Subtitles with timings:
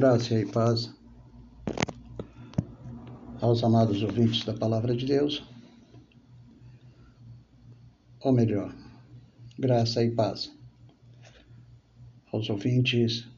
[0.00, 0.90] Graça e paz
[3.38, 5.44] aos amados ouvintes da Palavra de Deus,
[8.18, 8.74] ou melhor,
[9.58, 10.50] graça e paz
[12.32, 13.28] aos ouvintes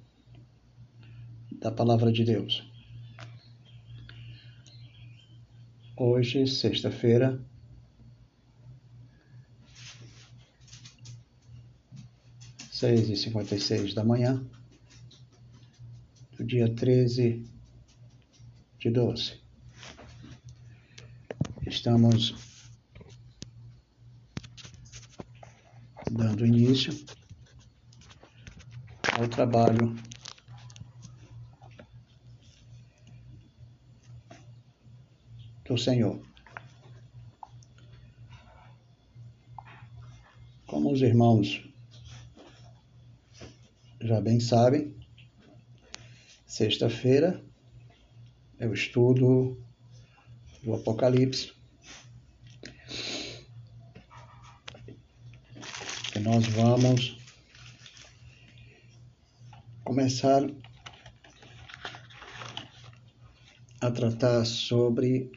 [1.61, 2.65] da Palavra de Deus.
[5.97, 7.45] Hoje, sexta-feira,
[12.71, 13.57] seis e cinquenta
[13.97, 14.49] da manhã,
[16.45, 17.45] dia 13
[18.79, 19.41] de 12.
[21.67, 22.35] Estamos
[26.11, 26.93] dando início
[29.13, 29.95] ao trabalho
[35.65, 36.21] do Senhor.
[40.67, 41.63] Como os irmãos
[44.01, 45.02] já bem sabem,
[46.53, 47.43] Sexta-feira
[48.59, 49.59] é o estudo
[50.63, 51.51] do Apocalipse.
[56.15, 57.17] E nós vamos
[59.83, 60.43] começar
[63.81, 65.33] a tratar sobre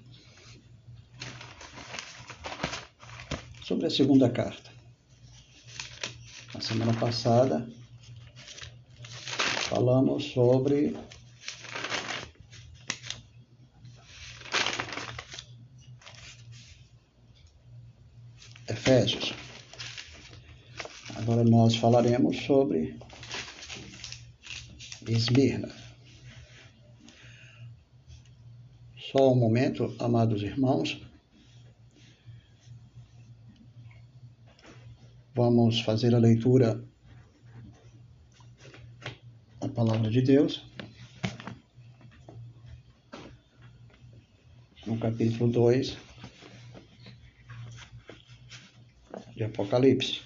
[3.64, 4.70] sobre a segunda carta.
[6.54, 7.66] Na semana passada
[9.70, 10.96] falamos sobre
[18.68, 19.34] Efésios.
[21.16, 23.00] Agora nós falaremos sobre
[25.08, 25.74] Esmirna.
[29.12, 31.02] Só um momento, amados irmãos.
[35.34, 36.84] Vamos fazer a leitura
[39.86, 40.64] palavra de Deus,
[44.88, 45.96] no capítulo 2
[49.36, 50.22] de Apocalipse.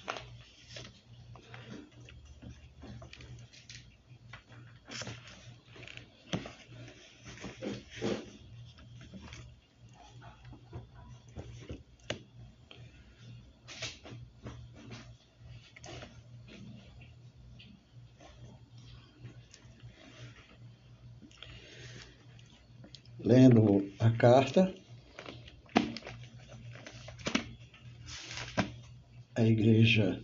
[23.30, 24.74] lendo a carta
[29.36, 30.20] a igreja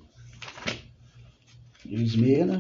[1.85, 2.59] de Esmirna.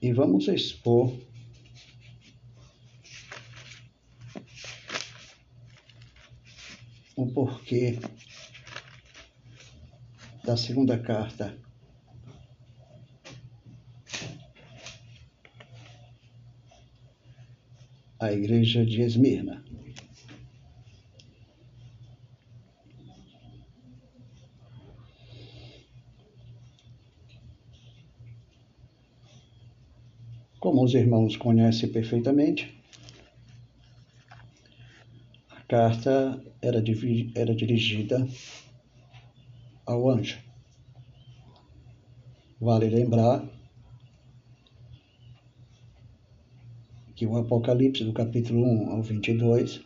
[0.00, 0.12] E
[0.44, 1.18] vamos expor
[7.16, 7.98] o porquê
[10.44, 11.56] da segunda carta
[18.18, 19.64] a igreja de Esmirna.
[30.64, 32.72] Como os irmãos conhecem perfeitamente,
[35.50, 36.80] a carta era,
[37.34, 38.24] era dirigida
[39.84, 40.38] ao anjo.
[42.60, 43.44] Vale lembrar
[47.16, 49.84] que o Apocalipse do capítulo 1 ao 22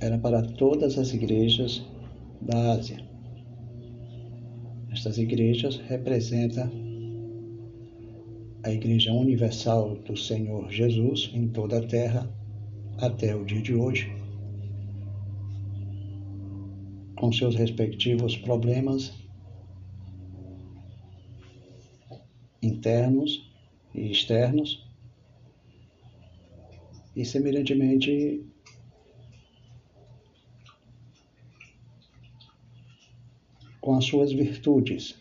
[0.00, 1.84] era para todas as igrejas
[2.40, 3.04] da Ásia.
[4.92, 6.87] Estas igrejas representam
[8.68, 12.30] a Igreja Universal do Senhor Jesus em toda a terra
[12.98, 14.12] até o dia de hoje,
[17.16, 19.14] com seus respectivos problemas
[22.60, 23.50] internos
[23.94, 24.86] e externos,
[27.16, 28.44] e semelhantemente
[33.80, 35.16] com as suas virtudes,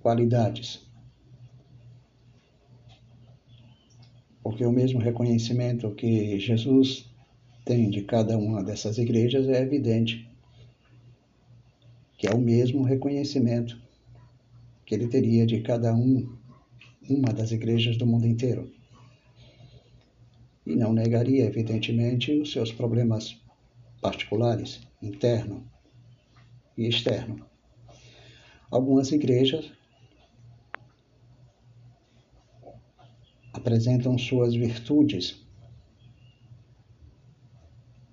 [0.00, 0.87] qualidades.
[4.48, 7.04] Porque o mesmo reconhecimento que Jesus
[7.66, 10.26] tem de cada uma dessas igrejas é evidente
[12.16, 13.78] que é o mesmo reconhecimento
[14.86, 16.34] que ele teria de cada um,
[17.10, 18.72] uma das igrejas do mundo inteiro.
[20.64, 23.38] E não negaria, evidentemente, os seus problemas
[24.00, 25.62] particulares, interno
[26.74, 27.44] e externo.
[28.70, 29.70] Algumas igrejas
[33.58, 35.46] apresentam suas virtudes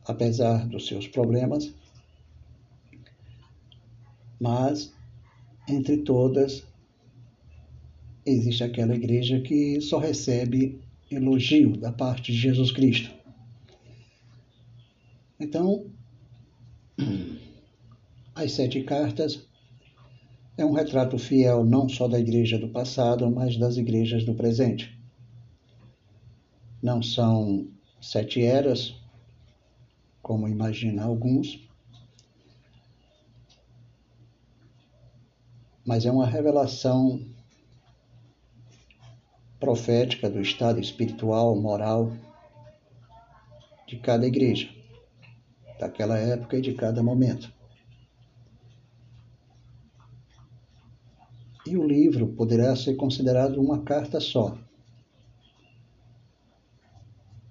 [0.06, 1.74] apesar dos seus problemas,
[4.40, 4.94] mas
[5.68, 6.64] entre todas
[8.26, 13.12] existe aquela igreja que só recebe elogio da parte de Jesus Cristo.
[15.40, 15.86] Então,
[18.34, 19.48] as sete cartas
[20.58, 24.95] é um retrato fiel não só da igreja do passado, mas das igrejas do presente.
[26.86, 27.68] Não são
[28.00, 28.94] sete eras,
[30.22, 31.68] como imagina alguns,
[35.84, 37.26] mas é uma revelação
[39.60, 42.12] profética do estado espiritual, moral
[43.88, 44.70] de cada igreja,
[45.80, 47.52] daquela época e de cada momento.
[51.66, 54.56] E o livro poderá ser considerado uma carta só,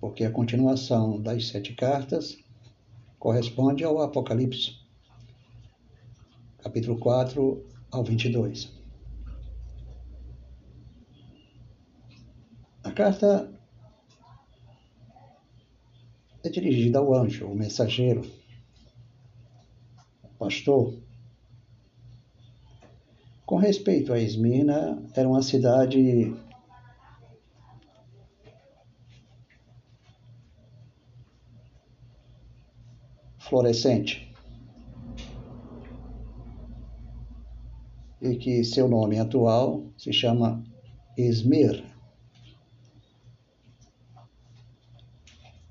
[0.04, 2.36] porque a continuação das sete cartas
[3.18, 4.76] corresponde ao Apocalipse,
[6.62, 8.70] capítulo 4 ao 22.
[12.82, 13.50] A carta
[16.44, 18.30] é dirigida ao anjo, o mensageiro,
[20.22, 20.98] o pastor.
[23.46, 26.36] Com respeito a Esmina, era uma cidade
[33.48, 34.32] florescente
[38.20, 40.62] e que seu nome atual se chama
[41.16, 41.94] Esmir.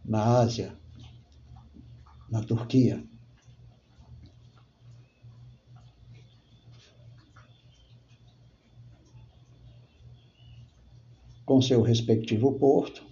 [0.03, 0.77] na Ásia,
[2.29, 3.03] na Turquia.
[11.45, 13.05] Com seu respectivo porto,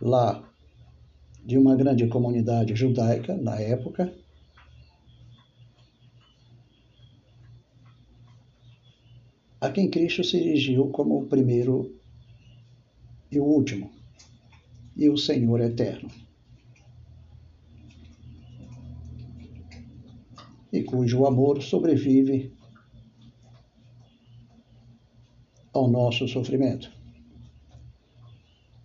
[0.00, 0.51] lá
[1.44, 4.14] de uma grande comunidade judaica na época,
[9.60, 11.98] a quem Cristo se dirigiu como o primeiro
[13.30, 13.90] e o último
[14.96, 16.08] e o Senhor eterno.
[20.72, 22.52] E cujo amor sobrevive
[25.72, 26.90] ao nosso sofrimento.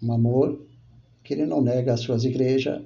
[0.02, 0.67] Um amor
[1.28, 2.82] que ele não nega as suas igrejas,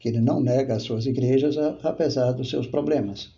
[0.00, 3.32] que ele não nega as suas igrejas apesar dos seus problemas.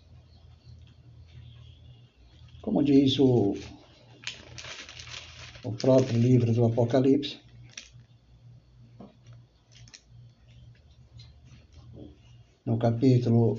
[2.59, 3.55] Como diz o,
[5.63, 7.37] o próprio livro do Apocalipse,
[12.65, 13.57] no capítulo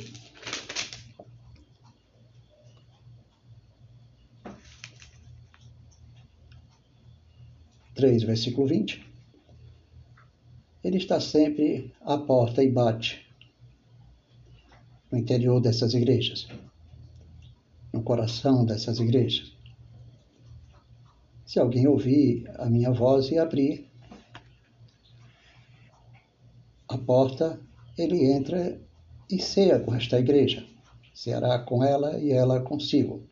[7.95, 9.07] três, versículo vinte,
[10.89, 13.23] ele está sempre à porta e bate
[15.13, 16.49] no interior dessas igrejas,
[17.93, 19.53] no coração dessas igrejas.
[21.45, 23.87] Se alguém ouvir a minha voz e abrir
[26.89, 27.61] a porta,
[27.99, 28.81] ele entra
[29.31, 30.67] e ceia com esta igreja.
[31.13, 33.29] Ceará com ela e ela consigo.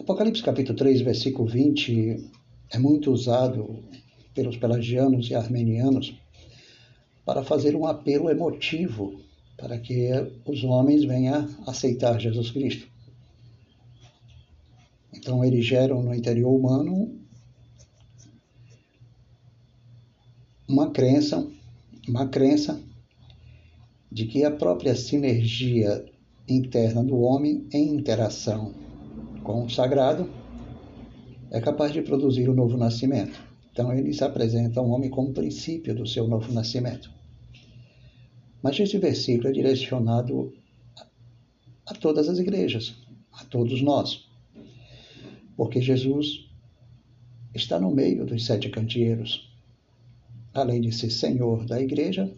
[0.00, 2.30] Apocalipse capítulo 3, versículo 20
[2.70, 3.84] é muito usado
[4.34, 6.14] pelos pelagianos e armenianos
[7.24, 9.20] para fazer um apelo emotivo
[9.56, 10.10] para que
[10.44, 12.88] os homens venham aceitar Jesus Cristo.
[15.14, 17.16] Então eles geram no interior humano
[20.68, 21.46] uma crença,
[22.08, 22.80] uma crença
[24.10, 26.04] de que a própria sinergia
[26.48, 28.74] interna do homem em interação
[29.44, 30.28] com o sagrado
[31.50, 33.51] é capaz de produzir o novo nascimento.
[33.72, 37.10] Então ele se apresenta ao homem como princípio do seu novo nascimento.
[38.62, 40.52] Mas esse versículo é direcionado
[41.86, 42.94] a todas as igrejas,
[43.32, 44.28] a todos nós,
[45.56, 46.48] porque Jesus
[47.54, 49.50] está no meio dos sete candeeiros.
[50.54, 52.30] Além de ser Senhor da igreja,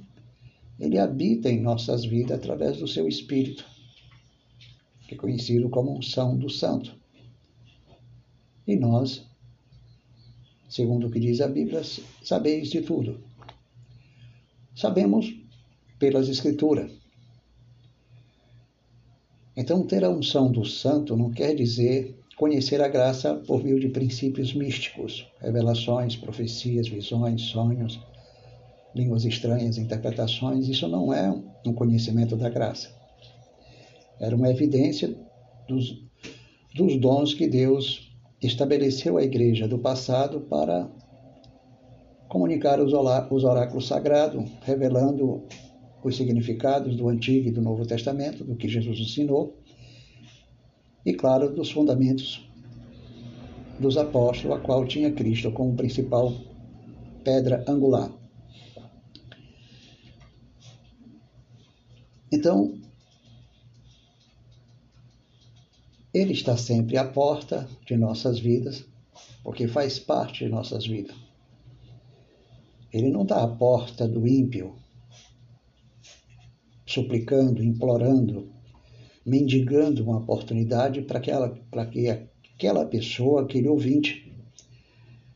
[0.79, 3.65] ele habita em nossas vidas através do seu Espírito,
[5.07, 6.95] que é conhecido como unção do Santo.
[8.67, 9.27] E nós,
[10.75, 11.83] segundo o que diz a Bíblia,
[12.21, 13.21] sabeis de tudo.
[14.75, 15.33] Sabemos
[16.01, 16.91] pelas Escrituras.
[19.57, 23.89] Então, ter a unção do Santo não quer dizer conhecer a graça por meio de
[23.89, 28.01] princípios místicos, revelações, profecias, visões, sonhos
[28.97, 31.31] línguas estranhas, interpretações, isso não é
[31.65, 32.91] um conhecimento da graça.
[34.21, 35.17] Era uma evidência
[35.69, 36.01] dos,
[36.75, 38.04] dos dons que Deus
[38.47, 40.89] estabeleceu à igreja do passado para
[42.29, 45.43] comunicar os oráculos sagrados, revelando
[46.03, 49.57] os significados do Antigo e do Novo Testamento, do que Jesus ensinou,
[51.07, 52.49] e, claro, dos fundamentos
[53.79, 56.33] dos apóstolos, a qual tinha Cristo como principal
[57.23, 58.11] pedra angular.
[62.33, 62.75] Então,
[66.15, 68.85] Ele está sempre à porta de nossas vidas,
[69.43, 71.17] porque faz parte de nossas vidas.
[72.93, 74.77] Ele não está à porta do ímpio,
[76.87, 78.49] suplicando, implorando,
[79.27, 81.33] mendigando uma oportunidade para que,
[81.69, 82.09] para que
[82.55, 84.33] aquela pessoa, aquele ouvinte,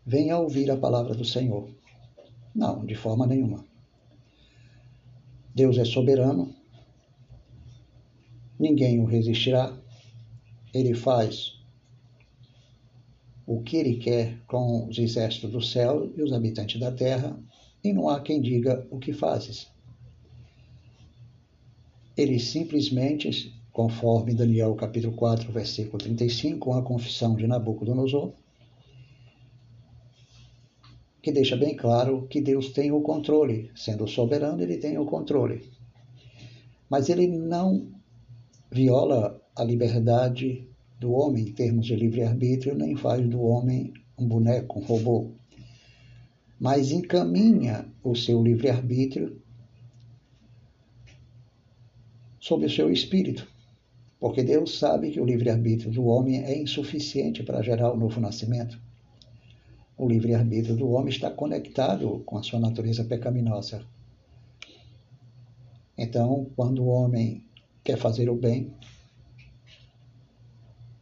[0.07, 1.69] venha ouvir a palavra do Senhor.
[2.55, 3.65] Não, de forma nenhuma.
[5.53, 6.55] Deus é soberano,
[8.59, 9.78] ninguém o resistirá,
[10.73, 11.59] ele faz
[13.47, 17.39] o que ele quer com os exércitos do céu e os habitantes da terra,
[17.83, 19.69] e não há quem diga o que fazes.
[22.15, 28.35] Ele simplesmente, conforme Daniel capítulo 4, versículo 35, com a confissão de Nabucodonosor,
[31.23, 35.71] que deixa bem claro que Deus tem o controle, sendo soberano, ele tem o controle.
[36.91, 37.89] Mas ele não
[38.71, 40.65] viola a liberdade
[41.01, 45.33] do homem em termos de livre-arbítrio, nem faz do homem um boneco, um robô,
[46.61, 49.43] mas encaminha o seu livre-arbítrio
[52.41, 53.49] sob o seu espírito,
[54.21, 58.81] porque Deus sabe que o livre-arbítrio do homem é insuficiente para gerar o novo nascimento.
[59.97, 63.85] O livre-arbítrio do homem está conectado com a sua natureza pecaminosa.
[65.97, 67.45] Então, quando o homem
[67.83, 68.73] quer fazer o bem,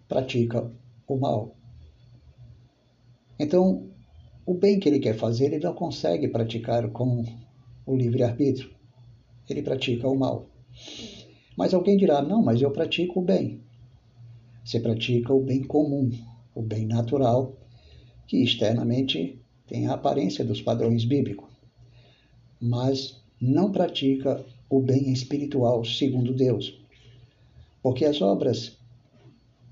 [0.08, 0.70] pratica
[1.06, 1.56] o mal.
[3.38, 3.90] Então,
[4.44, 7.24] o bem que ele quer fazer, ele não consegue praticar com
[7.84, 8.70] o livre-arbítrio.
[9.48, 10.48] Ele pratica o mal.
[11.56, 13.60] Mas alguém dirá: não, mas eu pratico o bem.
[14.64, 16.10] Você pratica o bem comum,
[16.54, 17.56] o bem natural,
[18.26, 21.48] que externamente tem a aparência dos padrões bíblicos,
[22.60, 26.80] mas não pratica o bem espiritual segundo Deus.
[27.82, 28.76] Porque as obras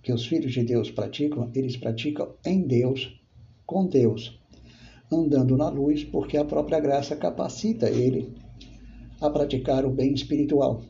[0.05, 3.19] que os filhos de Deus praticam, eles praticam em Deus,
[3.65, 4.39] com Deus,
[5.11, 8.35] andando na luz, porque a própria graça capacita ele
[9.19, 10.83] a praticar o bem espiritual.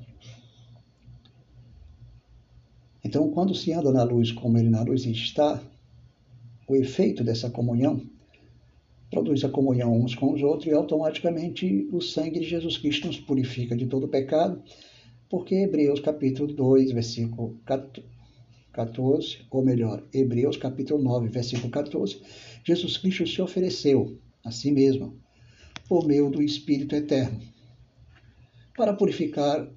[3.04, 5.62] Então, quando se anda na luz como ele na luz está,
[6.66, 8.02] o efeito dessa comunhão
[9.10, 13.20] produz a comunhão uns com os outros e automaticamente o sangue de Jesus Cristo nos
[13.20, 14.60] purifica de todo pecado,
[15.30, 18.13] porque Hebreus capítulo 2, versículo 14,
[19.50, 22.20] ou melhor, Hebreus capítulo 9, versículo 14,
[22.64, 25.18] Jesus Cristo se ofereceu a si mesmo
[25.88, 27.40] por meio do Espírito Eterno
[28.76, 29.68] para purificar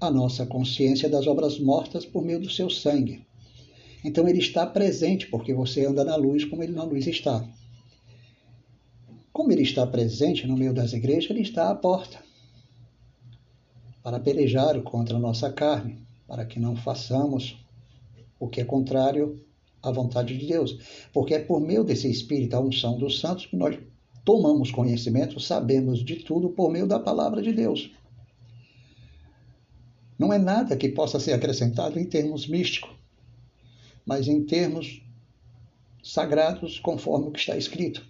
[0.00, 3.26] a nossa consciência das obras mortas por meio do seu sangue.
[4.04, 7.46] Então ele está presente porque você anda na luz como ele na luz está.
[9.32, 12.22] Como ele está presente no meio das igrejas, ele está à porta
[14.02, 17.58] para pelejar contra a nossa carne, para que não façamos
[18.38, 19.44] o que é contrário
[19.82, 21.08] à vontade de Deus.
[21.12, 23.78] Porque é por meio desse Espírito, a unção dos santos, que nós
[24.24, 27.90] tomamos conhecimento, sabemos de tudo por meio da palavra de Deus.
[30.18, 32.90] Não é nada que possa ser acrescentado em termos místicos,
[34.04, 35.02] mas em termos
[36.02, 38.04] sagrados, conforme o que está escrito.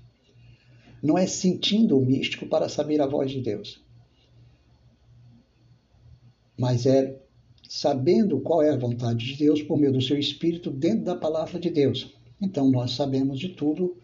[1.02, 3.80] Não é sentindo o místico para saber a voz de Deus,
[6.58, 7.20] mas é
[7.68, 11.60] sabendo qual é a vontade de Deus por meio do seu Espírito dentro da palavra
[11.60, 12.14] de Deus.
[12.40, 13.96] Então nós sabemos de tudo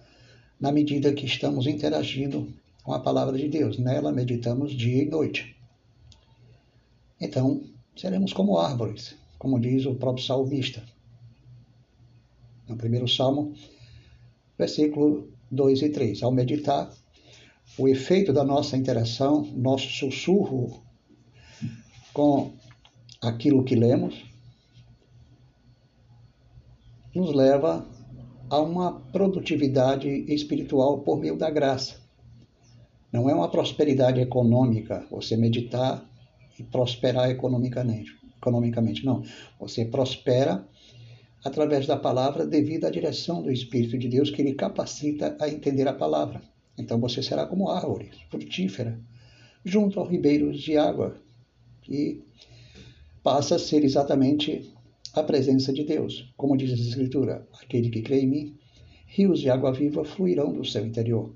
[0.60, 2.52] na medida que estamos interagindo
[2.82, 3.78] com a palavra de Deus.
[3.78, 5.56] Nela meditamos dia e noite.
[7.18, 7.62] Então,
[7.96, 10.82] seremos como árvores, como diz o próprio salmista.
[12.68, 13.54] No primeiro salmo,
[14.58, 16.22] versículo 2 e 3.
[16.22, 16.92] Ao meditar,
[17.78, 20.82] o efeito da nossa interação, nosso sussurro
[22.12, 22.53] com
[23.24, 24.24] aquilo que lemos,
[27.14, 27.86] nos leva
[28.50, 31.96] a uma produtividade espiritual por meio da graça.
[33.12, 36.04] Não é uma prosperidade econômica, você meditar
[36.58, 39.22] e prosperar economicamente, economicamente não.
[39.58, 40.66] Você prospera
[41.44, 45.86] através da palavra devido à direção do Espírito de Deus que lhe capacita a entender
[45.86, 46.42] a palavra.
[46.76, 48.98] Então você será como árvore frutífera,
[49.64, 51.16] junto aos ribeiros de água,
[51.82, 52.22] que
[53.24, 54.70] passa a ser exatamente
[55.14, 56.30] a presença de Deus.
[56.36, 58.58] Como diz a Escritura, aquele que crê em mim,
[59.06, 61.34] rios de água viva fluirão do seu interior.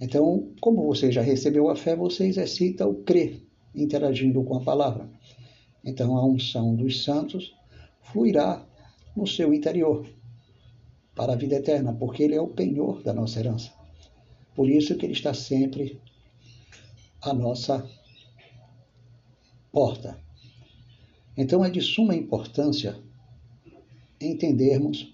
[0.00, 3.40] Então, como você já recebeu a fé, você exercita o crer,
[3.72, 5.08] interagindo com a palavra.
[5.84, 7.54] Então, a unção dos santos
[8.00, 8.66] fluirá
[9.16, 10.04] no seu interior
[11.14, 13.70] para a vida eterna, porque ele é o penhor da nossa herança.
[14.52, 16.00] Por isso que ele está sempre
[17.20, 17.88] à nossa
[19.70, 20.21] porta.
[21.36, 22.98] Então é de suma importância
[24.20, 25.12] entendermos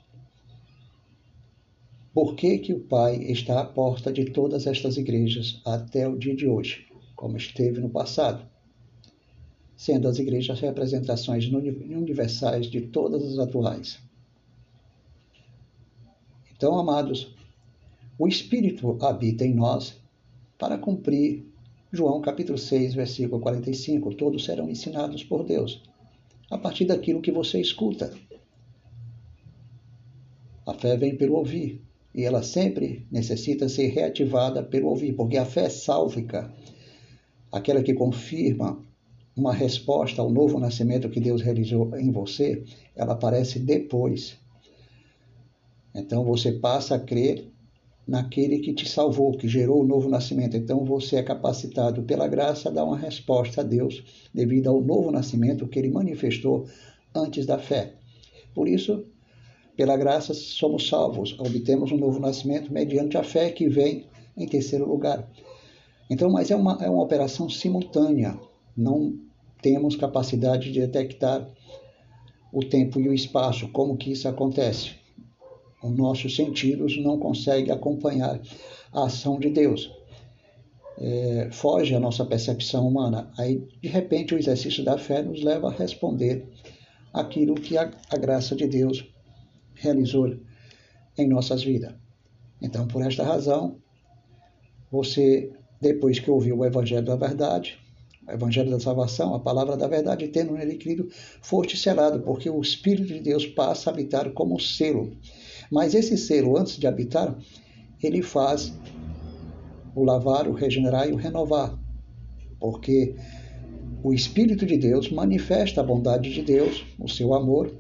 [2.13, 6.35] por que, que o Pai está à porta de todas estas igrejas até o dia
[6.35, 8.45] de hoje, como esteve no passado,
[9.77, 14.01] sendo as igrejas representações universais de todas as atuais.
[16.57, 17.33] Então, amados,
[18.19, 19.97] o Espírito habita em nós
[20.59, 21.47] para cumprir
[21.93, 24.13] João capítulo 6, versículo 45.
[24.15, 25.81] Todos serão ensinados por Deus
[26.51, 28.13] a partir daquilo que você escuta.
[30.67, 31.83] A fé vem pelo ouvir
[32.15, 36.53] e ela sempre necessita ser reativada pelo ouvir, porque a fé sálvica,
[37.53, 38.83] aquela que confirma
[39.37, 42.65] uma resposta ao novo nascimento que Deus realizou em você,
[42.97, 44.37] ela aparece depois.
[45.95, 47.49] Então você passa a crer
[48.09, 50.57] naquele que te salvou, que gerou o novo nascimento.
[50.57, 55.11] Então você é capacitado pela graça a dar uma resposta a Deus devido ao novo
[55.11, 56.67] nascimento que ele manifestou
[57.15, 57.93] antes da fé.
[58.55, 59.05] Por isso,
[59.77, 64.89] pela graça somos salvos, obtemos um novo nascimento mediante a fé que vem em terceiro
[64.89, 65.31] lugar.
[66.09, 68.39] Então, mas é uma, é uma operação simultânea.
[68.75, 69.19] Não
[69.61, 71.47] temos capacidade de detectar
[72.51, 74.98] o tempo e o espaço, como que isso acontece
[75.83, 78.41] os nossos sentidos não conseguem acompanhar
[78.93, 79.91] a ação de Deus.
[81.01, 83.31] É, foge a nossa percepção humana.
[83.39, 86.45] Aí, de repente, o exercício da fé nos leva a responder
[87.13, 89.05] aquilo que a, a graça de Deus
[89.75, 90.37] realizou
[91.17, 91.95] em nossas vidas.
[92.61, 93.77] Então, por esta razão,
[94.91, 97.79] você, depois que ouviu o Evangelho da Verdade,
[98.27, 101.09] o Evangelho da Salvação, a palavra da verdade, tendo nele crido,
[101.41, 105.17] foste selado, porque o Espírito de Deus passa a habitar como selo
[105.71, 107.37] mas esse selo, antes de habitar,
[108.03, 108.73] ele faz
[109.95, 111.77] o lavar, o regenerar e o renovar,
[112.61, 113.15] porque
[114.03, 117.73] o Espírito de Deus manifesta a bondade de Deus, o seu amor,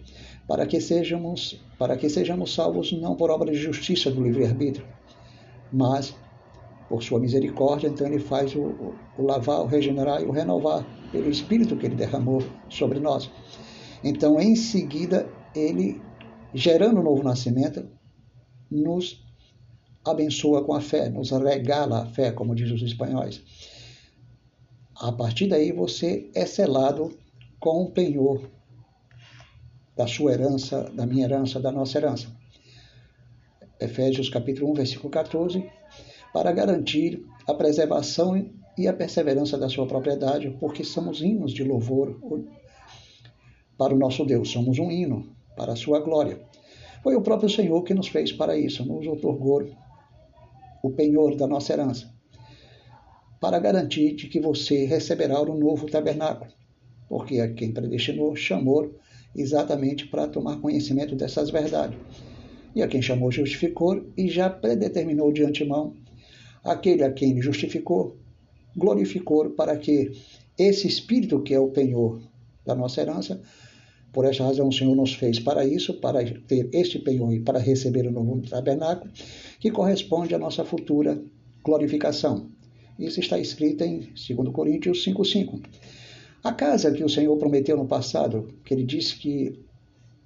[0.48, 4.84] para que sejamos, para que sejamos salvos não por obra de justiça do livre-arbítrio,
[5.72, 6.14] mas
[6.88, 10.86] por sua misericórdia, então ele faz o, o, o, lavar, o regenerar e o renovar
[11.12, 13.30] pelo Espírito que ele derramou sobre nós.
[14.02, 16.00] Então, em seguida, ele
[16.54, 17.88] gerando o novo nascimento,
[18.70, 19.24] nos
[20.04, 23.42] abençoa com a fé, nos regala a fé, como diz os espanhóis.
[24.96, 27.16] A partir daí você é selado
[27.60, 28.50] com o penhor
[29.96, 32.28] da sua herança, da minha herança, da nossa herança.
[33.80, 35.68] Efésios capítulo 1, versículo 14,
[36.32, 42.16] para garantir a preservação e a perseverança da sua propriedade, porque somos hinos de louvor
[43.76, 46.40] para o nosso Deus, somos um hino, para a sua glória.
[47.02, 49.68] Foi o próprio Senhor que nos fez para isso, nos otorgou
[50.82, 52.14] o penhor da nossa herança,
[53.40, 56.50] para garantir de que você receberá o novo tabernáculo,
[57.08, 58.94] porque quem predestinou chamou
[59.36, 61.98] exatamente para tomar conhecimento dessas verdades.
[62.74, 65.96] E a quem chamou justificou e já predeterminou de antemão
[66.62, 68.16] aquele a quem justificou,
[68.76, 70.12] glorificou para que
[70.56, 72.20] esse espírito que é o penhor
[72.64, 73.40] da nossa herança
[74.18, 77.60] por esta razão, o Senhor nos fez para isso, para ter este penhor e para
[77.60, 79.12] receber o novo tabernáculo,
[79.60, 81.22] que corresponde à nossa futura
[81.62, 82.50] glorificação.
[82.98, 85.62] Isso está escrito em 2 Coríntios 5,5.
[86.42, 89.56] A casa que o Senhor prometeu no passado, que ele disse que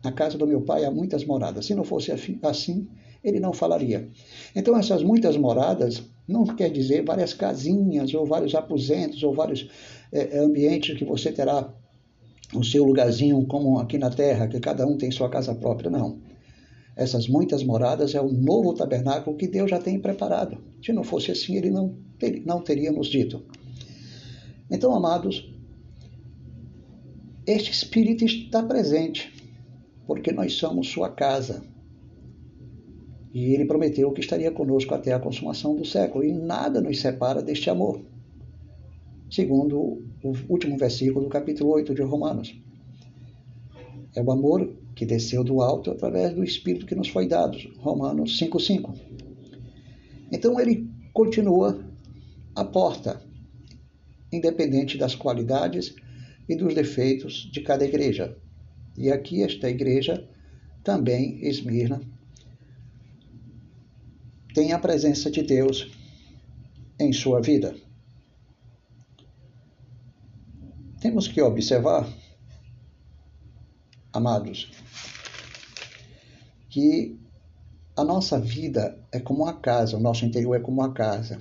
[0.02, 1.66] na casa do meu pai há muitas moradas.
[1.66, 2.88] Se não fosse assim,
[3.22, 4.08] ele não falaria.
[4.56, 9.68] Então, essas muitas moradas não quer dizer várias casinhas, ou vários aposentos, ou vários
[10.10, 11.70] é, ambientes que você terá
[12.54, 16.18] o seu lugarzinho como aqui na terra, que cada um tem sua casa própria, não.
[16.94, 20.58] Essas muitas moradas é o novo tabernáculo que Deus já tem preparado.
[20.84, 23.42] Se não fosse assim, ele não, ter, não teríamos dito.
[24.70, 25.50] Então, amados,
[27.46, 29.32] este Espírito está presente,
[30.06, 31.64] porque nós somos sua casa.
[33.32, 37.42] E ele prometeu que estaria conosco até a consumação do século, e nada nos separa
[37.42, 38.02] deste amor
[39.32, 42.54] segundo o último versículo do capítulo 8 de Romanos.
[44.14, 48.38] É o amor que desceu do alto através do Espírito que nos foi dado, Romanos
[48.38, 48.94] 5,5.
[50.30, 51.84] Então ele continua
[52.54, 53.22] à porta,
[54.32, 55.94] independente das qualidades
[56.48, 58.36] e dos defeitos de cada igreja.
[58.96, 60.28] E aqui esta igreja,
[60.84, 62.00] também Esmirna,
[64.54, 65.90] tem a presença de Deus
[66.98, 67.74] em sua vida.
[71.02, 72.08] Temos que observar,
[74.12, 74.70] amados,
[76.70, 77.18] que
[77.96, 81.40] a nossa vida é como uma casa, o nosso interior é como uma casa.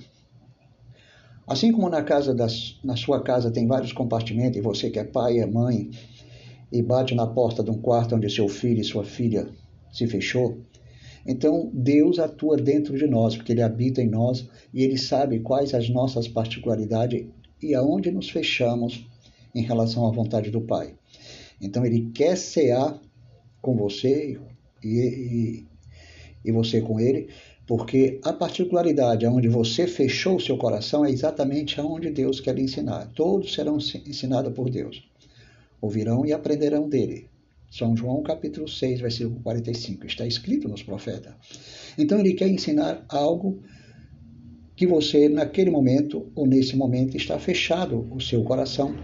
[1.46, 5.04] Assim como na casa das, na sua casa tem vários compartimentos e você que é
[5.04, 5.92] pai, é mãe
[6.72, 9.48] e bate na porta de um quarto onde seu filho e sua filha
[9.92, 10.58] se fechou,
[11.24, 14.44] então Deus atua dentro de nós, porque ele habita em nós
[14.74, 17.26] e ele sabe quais as nossas particularidades
[17.62, 19.06] e aonde nos fechamos
[19.54, 20.94] em relação à vontade do Pai.
[21.60, 23.00] Então ele quer cear
[23.60, 24.38] com você
[24.82, 25.66] e, e,
[26.44, 27.28] e você com ele,
[27.66, 32.62] porque a particularidade onde você fechou o seu coração é exatamente aonde Deus quer lhe
[32.62, 33.06] ensinar.
[33.14, 35.08] Todos serão ensinados por Deus.
[35.80, 37.30] Ouvirão e aprenderão dele.
[37.70, 40.06] São João capítulo 6, versículo 45.
[40.06, 41.32] Está escrito nos profetas.
[41.96, 43.62] Então ele quer ensinar algo
[44.76, 48.94] que você, naquele momento ou nesse momento, está fechado o seu coração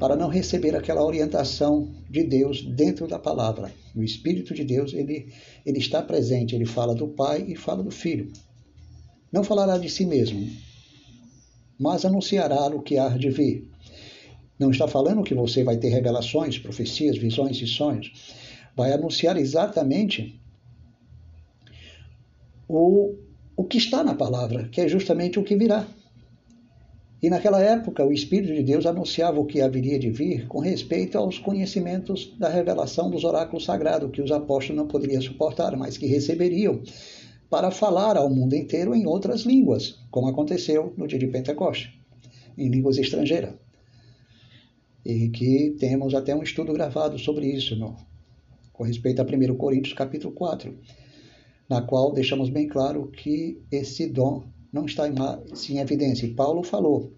[0.00, 3.70] para não receber aquela orientação de Deus dentro da palavra.
[3.94, 5.30] O Espírito de Deus, ele,
[5.64, 8.32] ele está presente, ele fala do Pai e fala do Filho.
[9.30, 10.50] Não falará de si mesmo,
[11.78, 13.68] mas anunciará o que há de vir.
[14.58, 18.34] Não está falando que você vai ter revelações, profecias, visões e sonhos.
[18.74, 20.40] Vai anunciar exatamente
[22.66, 23.16] o,
[23.54, 25.86] o que está na palavra, que é justamente o que virá.
[27.22, 31.18] E naquela época, o Espírito de Deus anunciava o que haveria de vir com respeito
[31.18, 36.06] aos conhecimentos da revelação dos oráculos sagrados, que os apóstolos não poderiam suportar, mas que
[36.06, 36.82] receberiam
[37.50, 41.90] para falar ao mundo inteiro em outras línguas, como aconteceu no dia de Pentecostes,
[42.56, 43.54] em línguas estrangeiras.
[45.04, 47.96] E que temos até um estudo gravado sobre isso, no,
[48.72, 50.74] com respeito a 1 Coríntios capítulo 4,
[51.68, 55.14] na qual deixamos bem claro que esse dom não está em,
[55.70, 56.26] em evidência.
[56.26, 57.12] E Paulo falou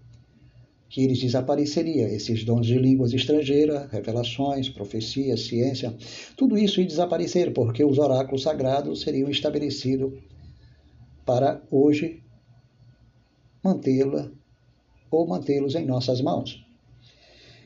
[0.89, 5.95] que eles desapareceriam, esses dons de línguas estrangeiras, revelações, profecia, ciência,
[6.37, 10.13] tudo isso ia desaparecer, porque os oráculos sagrados seriam estabelecidos
[11.25, 12.21] para hoje
[13.63, 14.29] mantê-la
[15.09, 16.63] ou mantê-los em nossas mãos.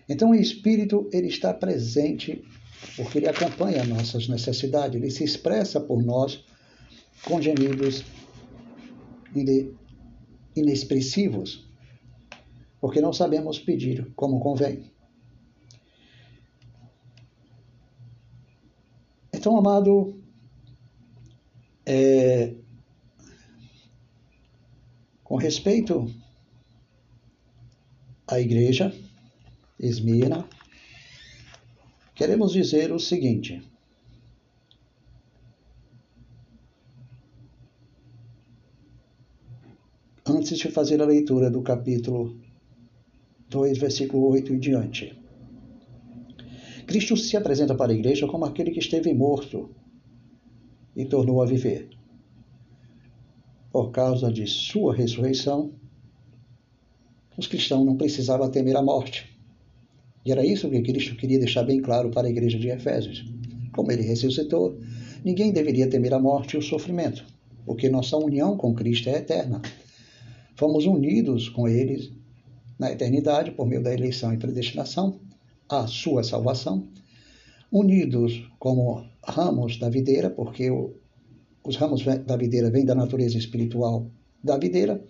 [0.08, 2.42] Então o Espírito ele está presente
[2.96, 6.44] porque ele acompanha nossas necessidades, ele se expressa por nós
[7.26, 8.06] com gemidos
[10.60, 11.68] inexpressivos,
[12.80, 14.92] porque não sabemos pedir como convém.
[19.34, 20.22] Então, amado,
[21.86, 22.54] é,
[25.24, 26.14] com respeito
[28.28, 28.94] à igreja,
[29.80, 30.48] Esmirna,
[32.16, 33.62] queremos dizer o seguinte:
[40.48, 42.40] antes de fazer a leitura do capítulo
[43.50, 45.14] 2, versículo 8 e diante.
[46.86, 49.70] Cristo se apresenta para a igreja como aquele que esteve morto
[50.96, 51.90] e tornou a viver.
[53.74, 55.74] Por causa de sua ressurreição,
[57.38, 59.38] os cristãos não precisavam temer a morte.
[60.26, 63.26] E era isso que Cristo queria deixar bem claro para a igreja de Efésios.
[63.74, 64.80] Como ele ressuscitou,
[65.26, 67.26] ninguém deveria temer a morte e o sofrimento,
[67.66, 69.62] porque nossa união com Cristo é eterna
[70.58, 72.12] fomos unidos com eles
[72.78, 75.20] na eternidade por meio da eleição e predestinação,
[75.70, 76.88] a sua salvação,
[77.72, 80.70] unidos como ramos da videira, porque
[81.64, 84.08] os ramos da videira vêm da natureza espiritual
[84.44, 85.04] da videira.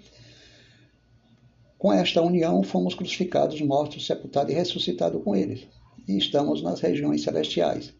[1.77, 5.65] Com esta união, fomos crucificados, mortos, sepultados e ressuscitados com eles,
[6.07, 7.93] e estamos nas regiões celestiais.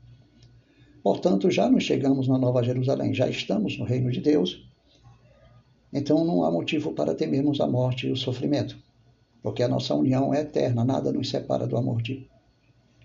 [1.01, 4.66] Portanto, já nos chegamos na Nova Jerusalém, já estamos no reino de Deus
[5.91, 8.77] então não há motivo para temermos a morte e o sofrimento,
[9.41, 12.27] porque a nossa união é eterna, nada nos separa do amor de,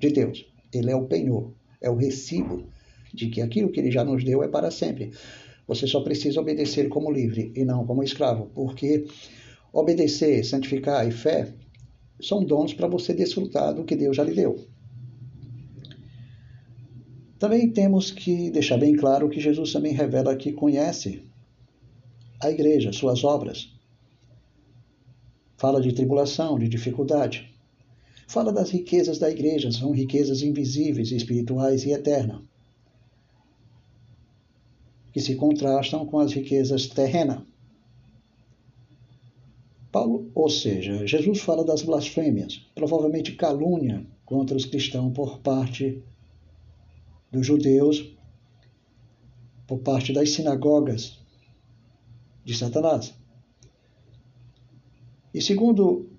[0.00, 0.46] de Deus.
[0.72, 2.64] Ele é o penhor, é o recibo
[3.12, 5.12] de que aquilo que ele já nos deu é para sempre.
[5.66, 9.06] Você só precisa obedecer como livre e não como escravo, porque
[9.72, 11.54] obedecer, santificar e fé
[12.20, 14.56] são dons para você desfrutar do que Deus já lhe deu.
[17.38, 21.24] Também temos que deixar bem claro que Jesus também revela que conhece
[22.42, 23.72] a igreja, suas obras.
[25.56, 27.54] Fala de tribulação, de dificuldade.
[28.26, 32.42] Fala das riquezas da igreja, são riquezas invisíveis, espirituais e eternas,
[35.12, 37.42] que se contrastam com as riquezas terrenas.
[39.92, 46.02] Paulo, ou seja, Jesus fala das blasfêmias, provavelmente calúnia contra os cristãos por parte
[47.30, 48.16] dos judeus,
[49.66, 51.21] por parte das sinagogas,
[52.44, 53.14] de Satanás.
[55.32, 56.10] E segundo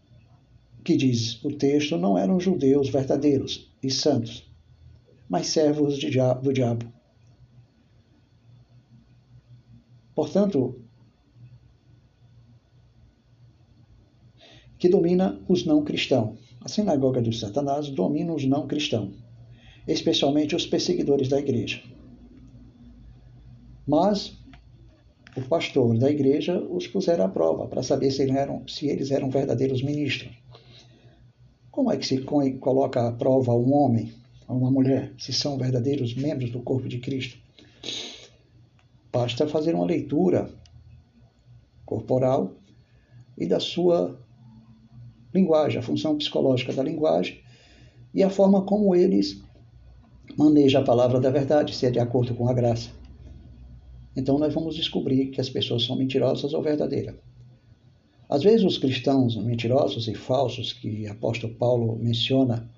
[0.84, 4.52] que diz o texto, não eram judeus verdadeiros e santos,
[5.30, 6.92] mas servos do diabo.
[10.14, 10.80] Portanto,
[14.78, 16.40] que domina os não cristãos.
[16.60, 19.16] A sinagoga de Satanás domina os não cristãos,
[19.88, 21.82] especialmente os perseguidores da igreja.
[23.88, 24.38] Mas
[25.36, 29.30] o pastor da igreja os puseram à prova para saber se eram, se eles eram
[29.30, 30.32] verdadeiros ministros.
[31.72, 32.20] Como é que se
[32.60, 34.14] coloca à prova um homem,
[34.48, 37.38] uma mulher, se são verdadeiros membros do corpo de Cristo?
[39.12, 40.50] Basta fazer uma leitura
[41.86, 42.52] corporal
[43.38, 44.20] e da sua
[45.34, 47.42] linguagem, a função psicológica da linguagem
[48.14, 49.42] e a forma como eles
[50.38, 52.90] manejam a palavra da verdade, se é de acordo com a graça.
[54.16, 57.16] Então nós vamos descobrir que as pessoas são mentirosas ou verdadeiras.
[58.30, 62.70] Às vezes os cristãos mentirosos e falsos que o apóstolo Paulo menciona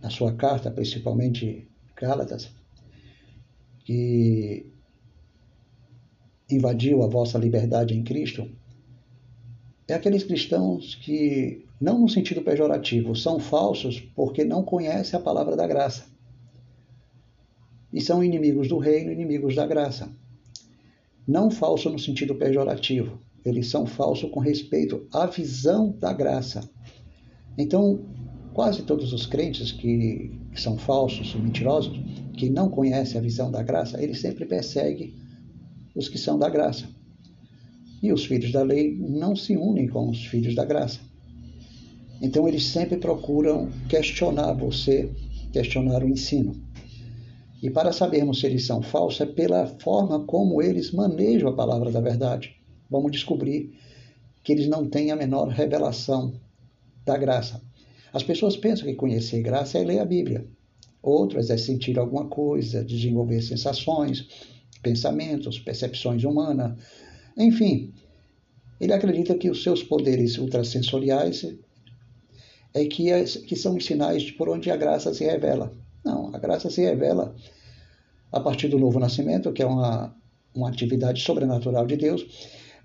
[0.00, 2.50] na sua carta, principalmente Gálatas,
[3.84, 4.66] que
[6.50, 8.48] invadiu a vossa liberdade em Cristo,
[9.88, 15.56] é aqueles cristãos que, não no sentido pejorativo, são falsos porque não conhecem a palavra
[15.56, 16.13] da graça
[17.94, 20.10] e são inimigos do reino, inimigos da graça.
[21.26, 26.68] Não falso no sentido pejorativo, eles são falsos com respeito à visão da graça.
[27.56, 28.04] Então,
[28.52, 31.96] quase todos os crentes que, são falsos, mentirosos,
[32.36, 35.14] que não conhecem a visão da graça, eles sempre perseguem
[35.94, 36.88] os que são da graça.
[38.02, 40.98] E os filhos da lei não se unem com os filhos da graça.
[42.20, 45.10] Então eles sempre procuram questionar você,
[45.52, 46.63] questionar o ensino.
[47.64, 51.90] E para sabermos se eles são falsos é pela forma como eles manejam a palavra
[51.90, 52.54] da verdade.
[52.90, 53.72] Vamos descobrir
[54.42, 56.34] que eles não têm a menor revelação
[57.06, 57.62] da graça.
[58.12, 60.46] As pessoas pensam que conhecer graça é ler a Bíblia.
[61.02, 64.28] Outras é sentir alguma coisa, desenvolver sensações,
[64.82, 66.78] pensamentos, percepções humanas,
[67.34, 67.94] enfim.
[68.78, 71.46] Ele acredita que os seus poderes ultrassensoriais
[72.74, 75.72] é que, é, que são os sinais por onde a graça se revela.
[76.04, 77.34] Não, a graça se revela
[78.30, 80.14] a partir do novo nascimento, que é uma,
[80.54, 82.26] uma atividade sobrenatural de Deus,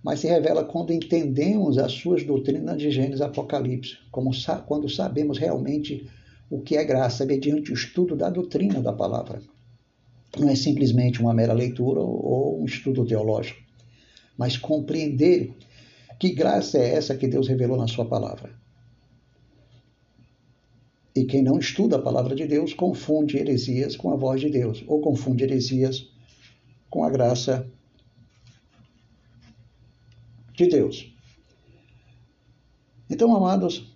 [0.03, 4.31] mas se revela quando entendemos as suas doutrinas de Gênesis Apocalipse, como
[4.65, 6.07] quando sabemos realmente
[6.49, 9.41] o que é graça, mediante o estudo da doutrina da palavra.
[10.37, 13.59] Não é simplesmente uma mera leitura ou um estudo teológico,
[14.37, 15.53] mas compreender
[16.19, 18.58] que graça é essa que Deus revelou na sua palavra.
[21.19, 24.85] E quem não estuda a palavra de Deus confunde heresias com a voz de Deus,
[24.87, 26.09] ou confunde heresias
[26.89, 27.69] com a graça
[30.53, 31.13] de Deus.
[33.09, 33.93] Então, amados,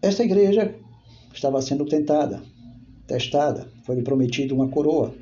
[0.00, 0.72] esta igreja
[1.34, 2.40] estava sendo tentada,
[3.08, 5.12] testada, foi-lhe prometido uma coroa.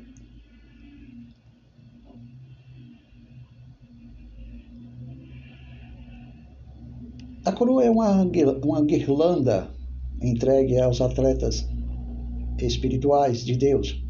[8.01, 8.23] Uma,
[8.63, 9.69] uma guirlanda
[10.21, 11.67] entregue aos atletas
[12.57, 14.03] espirituais de Deus,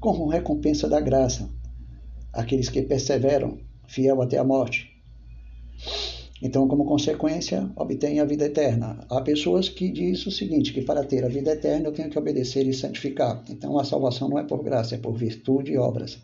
[0.00, 1.50] como recompensa da graça,
[2.32, 4.90] aqueles que perseveram, fiel até a morte.
[6.42, 9.06] Então, como consequência, obtém a vida eterna.
[9.08, 12.18] Há pessoas que dizem o seguinte, que para ter a vida eterna eu tenho que
[12.18, 13.42] obedecer e santificar.
[13.48, 16.18] Então, a salvação não é por graça, é por virtude e obras.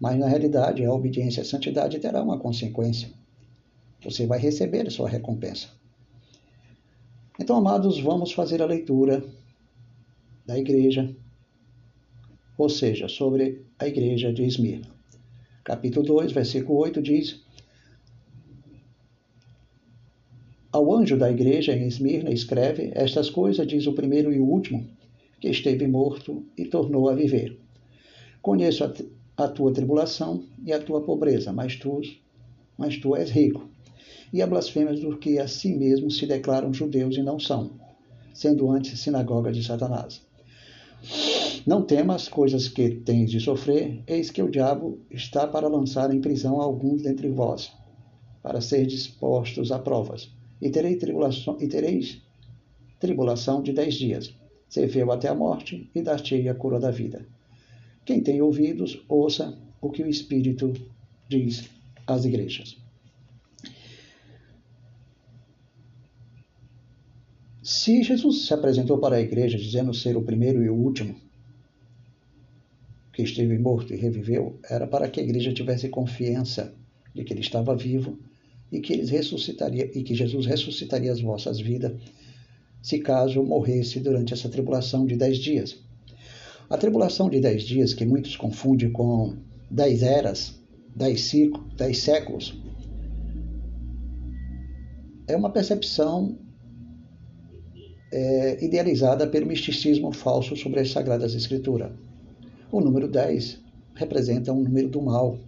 [0.00, 3.10] Mas, na realidade, a obediência a santidade terá uma consequência.
[4.02, 5.81] Você vai receber a sua recompensa.
[7.40, 9.24] Então, amados, vamos fazer a leitura
[10.44, 11.14] da igreja,
[12.58, 14.86] ou seja, sobre a igreja de Esmirna.
[15.64, 17.42] Capítulo 2, versículo 8 diz:
[20.70, 24.86] Ao anjo da igreja em Esmirna escreve: Estas coisas diz o primeiro e o último,
[25.40, 27.58] que esteve morto e tornou a viver.
[28.42, 28.92] Conheço a,
[29.44, 32.02] a tua tribulação e a tua pobreza, mas tu,
[32.76, 33.71] mas tu és rico
[34.32, 37.72] e a blasfêmias dos que a si mesmos se declaram judeus e não são,
[38.32, 40.22] sendo antes sinagoga de Satanás.
[41.66, 46.20] Não temas coisas que tens de sofrer, eis que o diabo está para lançar em
[46.20, 47.70] prisão alguns dentre vós,
[48.42, 52.20] para ser dispostos a provas, e, terei tribulação, e tereis
[52.98, 54.34] tribulação de dez dias.
[54.68, 57.26] Serviu até a morte e dar-te a cura da vida.
[58.04, 60.72] Quem tem ouvidos, ouça o que o Espírito
[61.28, 61.68] diz
[62.06, 62.81] às igrejas.
[67.72, 71.16] Se Jesus se apresentou para a igreja dizendo ser o primeiro e o último,
[73.14, 76.74] que esteve morto e reviveu, era para que a igreja tivesse confiança
[77.14, 78.18] de que ele estava vivo
[78.70, 81.98] e que ele ressuscitaria e que Jesus ressuscitaria as vossas vidas
[82.82, 85.78] se caso morresse durante essa tribulação de dez dias.
[86.68, 89.34] A tribulação de dez dias, que muitos confundem com
[89.70, 90.60] dez eras,
[90.94, 92.54] dez ciclos, dez séculos,
[95.26, 96.38] é uma percepção
[98.12, 101.90] é, idealizada pelo misticismo falso sobre as Sagradas Escrituras.
[102.70, 103.58] O número 10
[103.94, 105.38] representa um número do mal.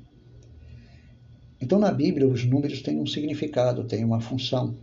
[1.61, 4.75] Então, na Bíblia, os números têm um significado, têm uma função.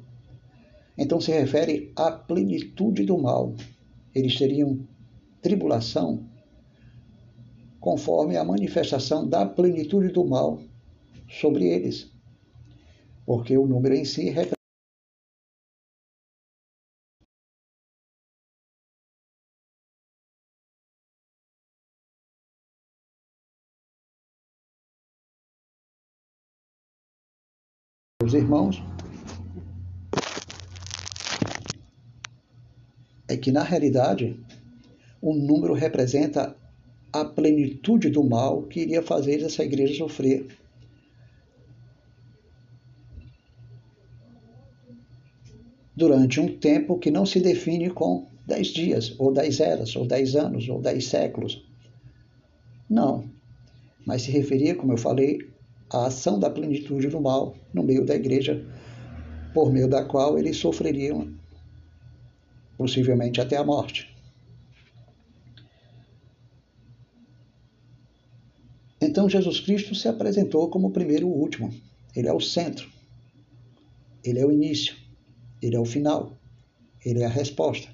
[0.98, 3.56] Então, se refere à plenitude do mal.
[4.14, 4.80] Eles teriam
[5.42, 6.26] tribulação
[7.80, 10.62] conforme a manifestação da plenitude do mal
[11.28, 12.12] sobre eles.
[13.26, 14.30] Porque o número em si
[28.32, 28.84] Meus irmãos,
[33.28, 34.40] é que na realidade
[35.22, 36.56] o número representa
[37.12, 40.48] a plenitude do mal que iria fazer essa igreja sofrer.
[45.94, 50.38] Durante um tempo que não se define com dez dias, ou dez eras, ou dez
[50.38, 51.68] anos, ou dez séculos.
[52.90, 53.26] Não.
[54.06, 55.51] Mas se referia, como eu falei,
[55.92, 58.66] a ação da plenitude do mal no meio da igreja,
[59.54, 61.34] por meio da qual eles sofreriam
[62.78, 64.10] possivelmente até a morte.
[69.02, 71.74] Então Jesus Cristo se apresentou como o primeiro e o último.
[72.16, 72.90] Ele é o centro.
[74.24, 74.96] Ele é o início.
[75.62, 76.38] Ele é o final.
[77.04, 77.90] Ele é a resposta.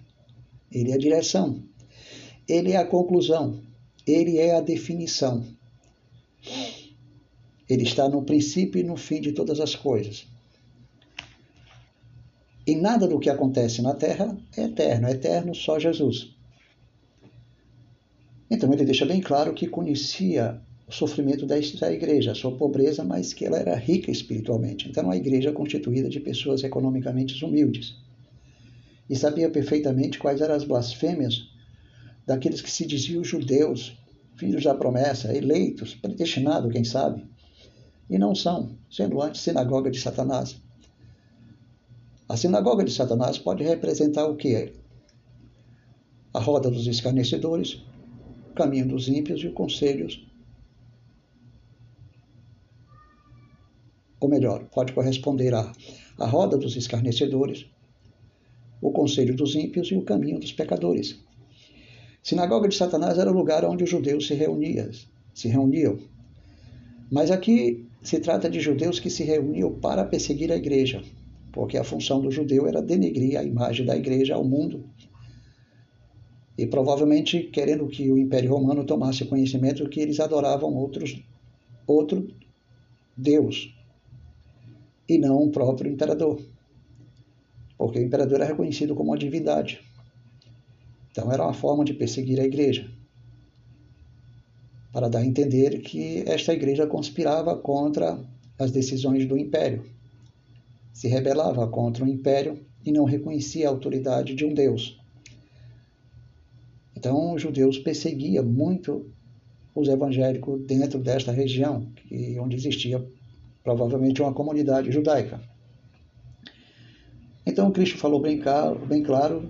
[0.71, 1.63] Ele é a direção.
[2.47, 3.61] Ele é a conclusão.
[4.05, 5.45] Ele é a definição.
[7.69, 10.27] Ele está no princípio e no fim de todas as coisas.
[12.65, 16.35] E nada do que acontece na terra é eterno, é eterno só Jesus.
[18.49, 21.57] Então ele deixa bem claro que conhecia o sofrimento da
[21.91, 24.87] igreja, a sua pobreza, mas que ela era rica espiritualmente.
[24.87, 27.95] Então, uma igreja constituída de pessoas economicamente humildes.
[29.09, 31.49] E sabia perfeitamente quais eram as blasfêmias
[32.25, 33.97] daqueles que se diziam judeus,
[34.37, 37.25] filhos da promessa, eleitos, predestinados, quem sabe,
[38.09, 40.61] e não são, sendo antes sinagoga de Satanás.
[42.29, 44.73] A sinagoga de Satanás pode representar o que?
[46.33, 47.81] A roda dos escarnecedores,
[48.51, 50.25] o caminho dos ímpios e os conselhos.
[54.19, 55.71] Ou melhor, pode corresponder a
[56.19, 57.67] a roda dos escarnecedores,
[58.81, 61.19] o conselho dos ímpios e o caminho dos pecadores.
[62.23, 64.89] Sinagoga de Satanás era o lugar onde os judeus se reuniam,
[65.33, 65.99] se reuniam.
[67.11, 71.01] Mas aqui se trata de judeus que se reuniam para perseguir a igreja,
[71.51, 74.85] porque a função do judeu era denegrir a imagem da igreja ao mundo.
[76.57, 81.23] E provavelmente querendo que o Império Romano tomasse conhecimento que eles adoravam outros,
[81.85, 82.27] outro
[83.15, 83.73] Deus,
[85.07, 86.41] e não o próprio imperador.
[87.77, 89.81] Porque o imperador era reconhecido como uma divindade.
[91.11, 92.91] Então era uma forma de perseguir a igreja
[94.97, 98.19] para dar a entender que esta igreja conspirava contra
[98.57, 99.85] as decisões do império,
[100.91, 104.99] se rebelava contra o império e não reconhecia a autoridade de um Deus.
[106.95, 109.05] Então, os judeus perseguiam muito
[109.75, 111.87] os evangélicos dentro desta região,
[112.41, 112.99] onde existia
[113.63, 115.39] provavelmente uma comunidade judaica.
[117.45, 119.47] Então, Cristo falou bem claro, bem claro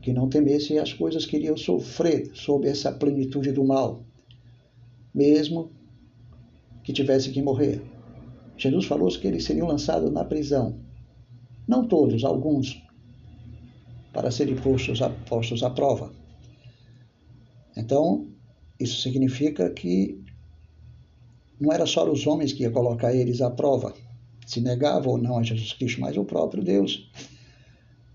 [0.00, 4.04] que não temesse as coisas que iriam sofrer sob essa plenitude do mal,
[5.14, 5.70] mesmo
[6.82, 7.82] que tivesse que morrer.
[8.56, 10.78] Jesus falou que eles seriam lançados na prisão.
[11.66, 12.82] Não todos, alguns,
[14.12, 16.12] para serem postos a, postos à prova.
[17.76, 18.28] Então,
[18.78, 20.22] isso significa que
[21.60, 23.94] não era só os homens que ia colocar eles à prova,
[24.46, 27.10] se negavam ou não a Jesus Cristo, mas o próprio Deus,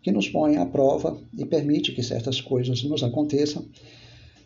[0.01, 3.67] que nos põe à prova e permite que certas coisas nos aconteçam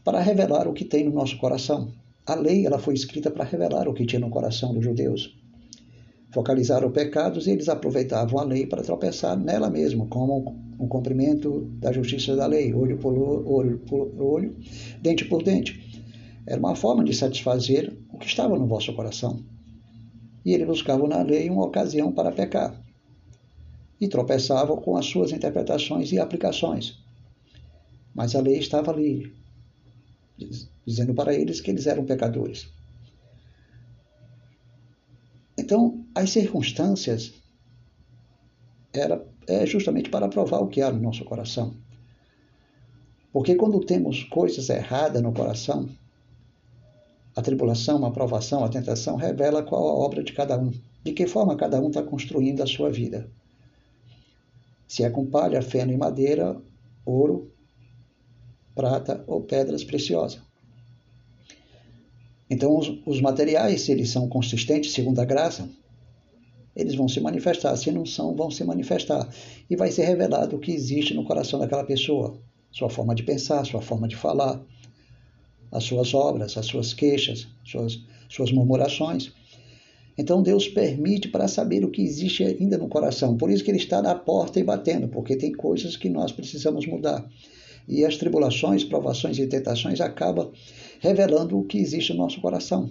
[0.03, 1.91] para revelar o que tem no nosso coração.
[2.25, 5.37] A lei ela foi escrita para revelar o que tinha no coração dos judeus.
[6.31, 11.91] Focalizaram pecados e eles aproveitavam a lei para tropeçar nela mesma, como um cumprimento da
[11.91, 14.55] justiça da lei, olho por olho, por olho,
[15.01, 16.01] dente por dente.
[16.47, 19.43] Era uma forma de satisfazer o que estava no vosso coração.
[20.45, 22.81] E eles buscavam na lei uma ocasião para pecar.
[23.99, 26.97] E tropeçavam com as suas interpretações e aplicações.
[28.15, 29.31] Mas a lei estava ali,
[30.85, 32.69] dizendo para eles que eles eram pecadores.
[35.57, 37.33] Então, as circunstâncias
[38.91, 41.73] era é justamente para provar o que há no nosso coração.
[43.31, 45.89] Porque quando temos coisas erradas no coração,
[47.35, 50.71] a tribulação, a provação, a tentação revela qual a obra de cada um,
[51.03, 53.29] de que forma cada um está construindo a sua vida.
[54.87, 56.61] Se é com palha, feno e madeira,
[57.03, 57.51] ouro,
[58.75, 60.41] prata ou pedras preciosas.
[62.49, 65.69] Então, os, os materiais, se eles são consistentes segundo a graça,
[66.75, 67.75] eles vão se manifestar.
[67.75, 69.27] Se não são, vão se manifestar.
[69.69, 72.39] E vai ser revelado o que existe no coração daquela pessoa:
[72.71, 74.61] sua forma de pensar, sua forma de falar,
[75.71, 79.31] as suas obras, as suas queixas, suas, suas murmurações.
[80.15, 83.35] Então Deus permite para saber o que existe ainda no coração.
[83.35, 86.85] Por isso que Ele está na porta e batendo, porque tem coisas que nós precisamos
[86.85, 87.27] mudar.
[87.87, 90.51] E as tribulações, provações e tentações acabam
[91.03, 92.89] revelando o que existe no nosso coração.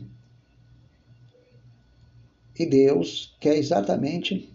[2.58, 4.52] E Deus quer exatamente,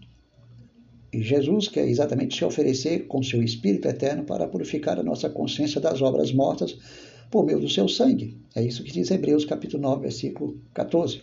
[1.12, 5.80] e Jesus quer exatamente se oferecer com seu Espírito eterno para purificar a nossa consciência
[5.80, 6.78] das obras mortas
[7.32, 8.38] por meio do seu sangue.
[8.54, 11.20] É isso que diz Hebreus capítulo 9, versículo 14.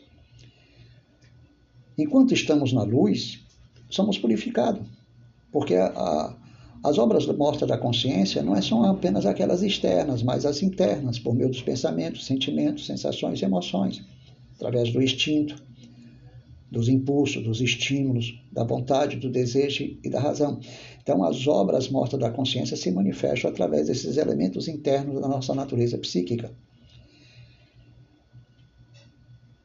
[1.98, 3.40] Enquanto estamos na luz,
[3.90, 4.86] somos purificados,
[5.54, 6.38] porque a, a,
[6.86, 11.34] as obras mortas da consciência não é são apenas aquelas externas, mas as internas, por
[11.34, 14.04] meio dos pensamentos, sentimentos, sensações e emoções,
[14.56, 15.56] através do instinto,
[16.70, 20.60] dos impulsos, dos estímulos, da vontade, do desejo e da razão.
[21.02, 25.98] Então, as obras mortas da consciência se manifestam através desses elementos internos da nossa natureza
[25.98, 26.54] psíquica.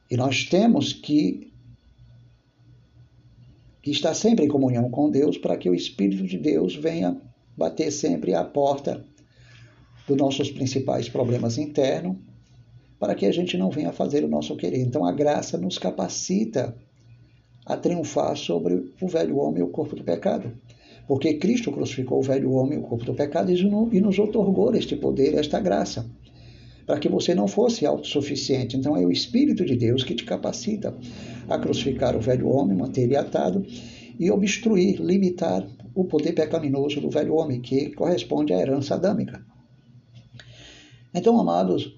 [0.09, 1.50] E nós temos que,
[3.81, 7.19] que estar sempre em comunhão com Deus para que o Espírito de Deus venha
[7.57, 9.05] bater sempre à porta
[10.07, 12.17] dos nossos principais problemas internos,
[12.99, 14.81] para que a gente não venha fazer o nosso querer.
[14.81, 16.75] Então, a graça nos capacita
[17.65, 20.51] a triunfar sobre o velho homem e o corpo do pecado.
[21.07, 24.95] Porque Cristo crucificou o velho homem e o corpo do pecado e nos otorgou este
[24.95, 26.09] poder, esta graça,
[26.91, 28.75] para que você não fosse autossuficiente.
[28.75, 30.93] Então é o Espírito de Deus que te capacita
[31.47, 33.65] a crucificar o velho homem, manter ele atado
[34.19, 35.65] e obstruir, limitar
[35.95, 39.41] o poder pecaminoso do velho homem, que corresponde à herança adâmica.
[41.13, 41.97] Então, amados,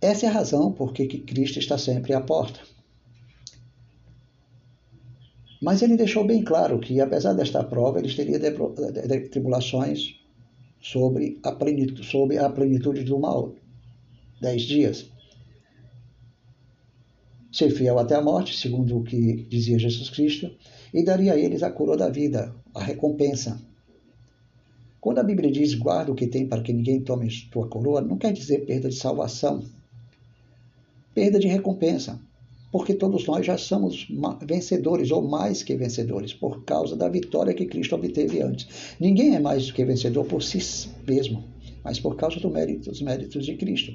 [0.00, 2.60] essa é a razão por que Cristo está sempre à porta.
[5.60, 8.38] Mas ele deixou bem claro que, apesar desta prova, eles teriam
[9.32, 10.21] tribulações
[10.82, 13.54] sobre a, plenitude, sobre a plenitude do mal.
[14.40, 15.08] Dez dias.
[17.52, 20.50] Ser fiel até a morte, segundo o que dizia Jesus Cristo,
[20.92, 23.62] e daria a eles a coroa da vida, a recompensa.
[25.00, 28.18] Quando a Bíblia diz guarda o que tem para que ninguém tome tua coroa, não
[28.18, 29.64] quer dizer perda de salvação,
[31.14, 32.20] perda de recompensa
[32.72, 34.08] porque todos nós já somos
[34.44, 38.66] vencedores ou mais que vencedores por causa da vitória que Cristo obteve antes.
[38.98, 40.58] Ninguém é mais que vencedor por si
[41.06, 41.44] mesmo,
[41.84, 43.92] mas por causa do mérito, dos méritos de Cristo.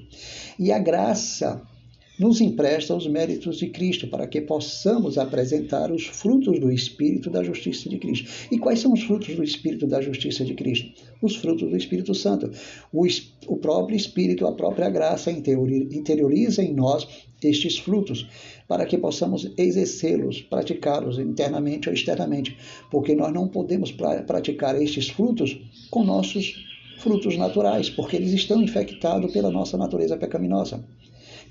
[0.59, 1.61] E a graça
[2.19, 7.43] nos empresta os méritos de Cristo para que possamos apresentar os frutos do Espírito da
[7.43, 8.29] justiça de Cristo.
[8.51, 10.91] E quais são os frutos do Espírito da justiça de Cristo?
[11.21, 12.51] Os frutos do Espírito Santo.
[12.91, 13.05] O,
[13.47, 17.07] o próprio Espírito, a própria graça interioriza em nós
[17.43, 18.27] estes frutos
[18.67, 22.57] para que possamos exercê-los, praticá-los internamente ou externamente,
[22.89, 25.59] porque nós não podemos praticar estes frutos
[25.91, 26.65] com nossos
[26.97, 30.83] frutos naturais, porque eles estão infectados pela nossa natureza pecaminosa.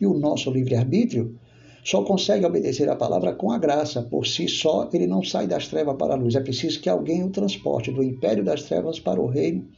[0.00, 1.38] E o nosso livre-arbítrio
[1.84, 4.02] só consegue obedecer a palavra com a graça.
[4.02, 6.34] Por si só, ele não sai das trevas para a luz.
[6.34, 9.68] É preciso que alguém o transporte do império das trevas para o reino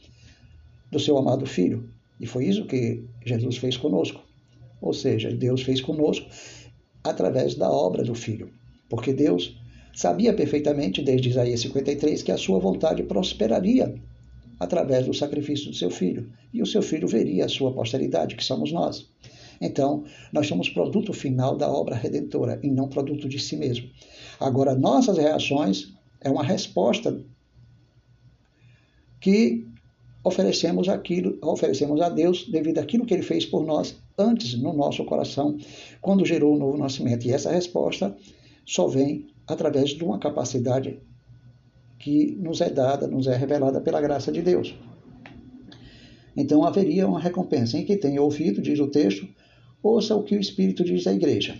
[0.91, 1.89] do seu amado Filho.
[2.19, 4.21] E foi isso que Jesus fez conosco.
[4.81, 6.27] Ou seja, Deus fez conosco
[7.03, 8.49] através da obra do Filho.
[8.89, 9.55] Porque Deus
[9.93, 13.93] sabia perfeitamente, desde Isaías 53, que a sua vontade prosperaria
[14.59, 18.43] através do sacrifício do seu filho, e o seu filho veria a sua posteridade, que
[18.43, 19.09] somos nós.
[19.61, 23.89] Então, nós somos produto final da obra redentora e não produto de si mesmo.
[24.39, 27.19] Agora, nossas reações é uma resposta
[29.19, 29.65] que
[30.23, 35.03] oferecemos aquilo, oferecemos a Deus devido àquilo que ele fez por nós antes no nosso
[35.05, 35.57] coração,
[36.01, 37.25] quando gerou o novo nascimento.
[37.25, 38.15] E essa resposta
[38.65, 40.99] só vem através de uma capacidade
[41.97, 44.73] que nos é dada, nos é revelada pela graça de Deus.
[46.35, 47.77] Então haveria uma recompensa.
[47.77, 49.27] Em quem tem ouvido, diz o texto,
[49.81, 51.59] ouça o que o Espírito diz à igreja.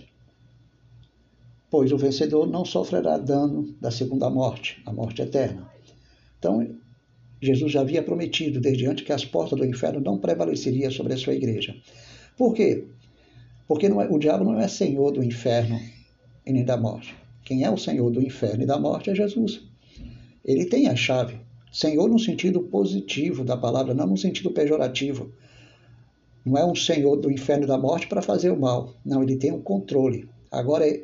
[1.70, 5.70] Pois o vencedor não sofrerá dano da segunda morte, a morte eterna.
[6.38, 6.66] Então,
[7.40, 11.16] Jesus já havia prometido desde antes que as portas do inferno não prevaleceriam sobre a
[11.16, 11.74] sua igreja.
[12.36, 12.84] Por quê?
[13.66, 15.80] Porque é, o diabo não é senhor do inferno
[16.44, 17.14] e nem da morte.
[17.44, 19.62] Quem é o senhor do inferno e da morte é Jesus.
[20.44, 21.38] Ele tem a chave.
[21.72, 25.32] Senhor no sentido positivo da palavra, não no sentido pejorativo.
[26.44, 28.94] Não é um senhor do inferno e da morte para fazer o mal.
[29.04, 30.28] Não, ele tem o um controle.
[30.50, 31.02] Agora é,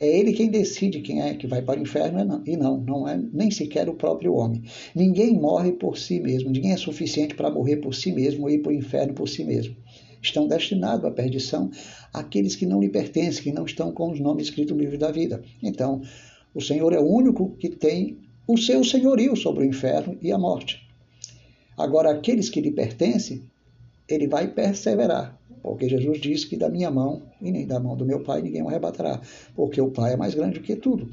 [0.00, 3.20] é ele quem decide quem é que vai para o inferno e não, não é
[3.32, 4.62] nem sequer o próprio homem.
[4.94, 8.58] Ninguém morre por si mesmo, ninguém é suficiente para morrer por si mesmo ou ir
[8.58, 9.76] para o inferno por si mesmo
[10.26, 11.70] estão destinados à perdição
[12.12, 15.10] aqueles que não lhe pertencem, que não estão com os nomes escritos no livro da
[15.10, 15.42] vida.
[15.62, 16.02] Então,
[16.54, 20.38] o Senhor é o único que tem o seu senhorio sobre o inferno e a
[20.38, 20.82] morte.
[21.76, 23.42] Agora, aqueles que lhe pertencem,
[24.08, 28.04] ele vai perseverar, porque Jesus disse que da minha mão e nem da mão do
[28.04, 29.20] meu Pai ninguém o arrebatará,
[29.54, 31.08] porque o Pai é mais grande do que tudo.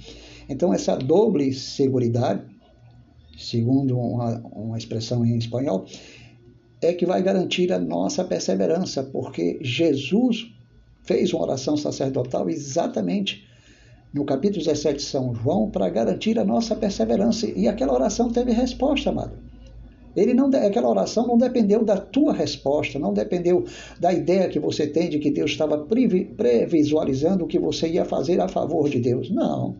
[0.49, 2.43] Então, essa doble seguridade,
[3.37, 5.85] segundo uma, uma expressão em espanhol,
[6.81, 10.51] é que vai garantir a nossa perseverança, porque Jesus
[11.03, 13.47] fez uma oração sacerdotal exatamente
[14.13, 18.51] no capítulo 17 de São João para garantir a nossa perseverança e aquela oração teve
[18.51, 19.50] resposta, amado.
[20.15, 23.65] Ele não, aquela oração não dependeu da tua resposta, não dependeu
[23.99, 28.39] da ideia que você tem de que Deus estava previsualizando o que você ia fazer
[28.41, 29.29] a favor de Deus.
[29.29, 29.75] Não.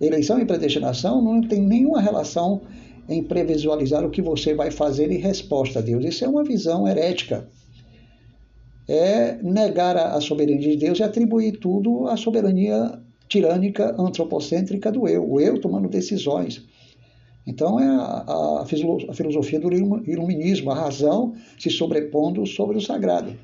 [0.00, 2.62] Eleição e predestinação não tem nenhuma relação
[3.08, 6.04] em previsualizar o que você vai fazer em resposta a Deus.
[6.04, 7.48] Isso é uma visão herética.
[8.88, 15.30] É negar a soberania de Deus e atribuir tudo à soberania tirânica, antropocêntrica do eu,
[15.30, 16.66] o eu tomando decisões.
[17.48, 23.34] Então é a, a, filosofia do iluminismo, a razão se sobrepondo sobre o sagrado.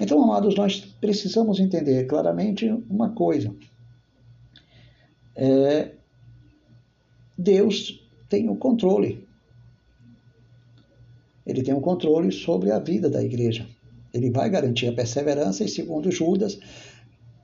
[0.00, 3.54] Então, amados, nós precisamos entender claramente uma coisa.
[5.34, 5.92] É,
[7.36, 9.28] Deus tem o controle.
[11.46, 13.66] Ele tem o controle sobre a vida da igreja.
[14.14, 16.58] Ele vai garantir a perseverança e, segundo Judas,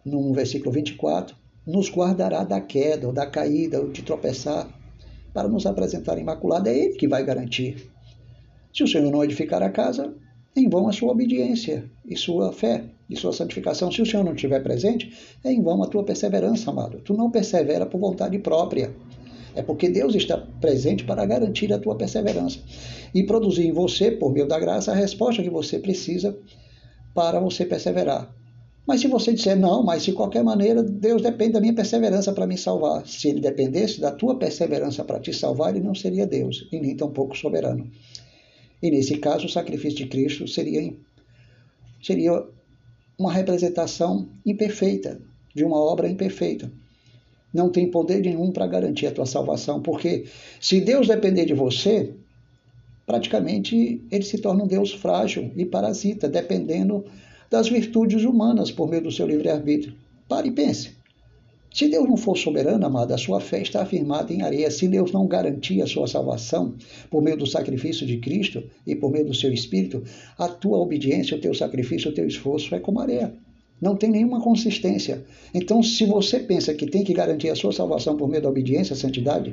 [0.02, 1.36] no versículo 24,
[1.66, 4.81] nos guardará da queda, ou da caída, ou de tropeçar,
[5.32, 6.68] para nos apresentar imaculado.
[6.68, 7.90] É Ele que vai garantir.
[8.72, 10.14] Se o Senhor não edificar a casa,
[10.54, 13.90] em vão a sua obediência e sua fé e sua santificação.
[13.90, 15.12] Se o Senhor não estiver presente,
[15.42, 17.00] é em vão a tua perseverança, amado.
[17.00, 18.94] Tu não persevera por vontade própria.
[19.54, 22.58] É porque Deus está presente para garantir a tua perseverança
[23.14, 26.36] e produzir em você, por meio da graça, a resposta que você precisa
[27.14, 28.34] para você perseverar.
[28.86, 32.46] Mas se você disser, não, mas de qualquer maneira, Deus depende da minha perseverança para
[32.46, 33.06] me salvar.
[33.06, 36.96] Se ele dependesse da tua perseverança para te salvar, ele não seria Deus e nem
[36.96, 37.88] tampouco soberano.
[38.82, 40.92] E nesse caso, o sacrifício de Cristo seria,
[42.02, 42.44] seria
[43.16, 45.20] uma representação imperfeita
[45.54, 46.70] de uma obra imperfeita
[47.52, 50.24] não tem poder nenhum para garantir a tua salvação, porque
[50.60, 52.14] se Deus depender de você,
[53.04, 57.04] praticamente ele se torna um Deus frágil e parasita, dependendo
[57.52, 59.94] das virtudes humanas por meio do seu livre-arbítrio.
[60.26, 60.92] Pare e pense.
[61.70, 64.70] Se Deus não for soberano, amado, a sua fé está afirmada em areia.
[64.70, 66.74] Se Deus não garantir a sua salvação
[67.10, 70.02] por meio do sacrifício de Cristo e por meio do seu Espírito,
[70.38, 73.34] a tua obediência, o teu sacrifício, o teu esforço é como areia
[73.82, 75.24] não tem nenhuma consistência.
[75.52, 78.94] Então, se você pensa que tem que garantir a sua salvação por meio da obediência,
[78.94, 79.52] santidade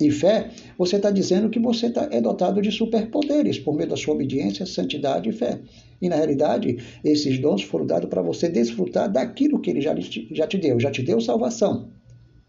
[0.00, 3.96] e fé, você está dizendo que você tá, é dotado de superpoderes por meio da
[3.96, 5.60] sua obediência, santidade e fé.
[6.00, 9.94] E na realidade, esses dons foram dados para você desfrutar daquilo que ele já,
[10.32, 10.80] já te deu.
[10.80, 11.88] Já te deu salvação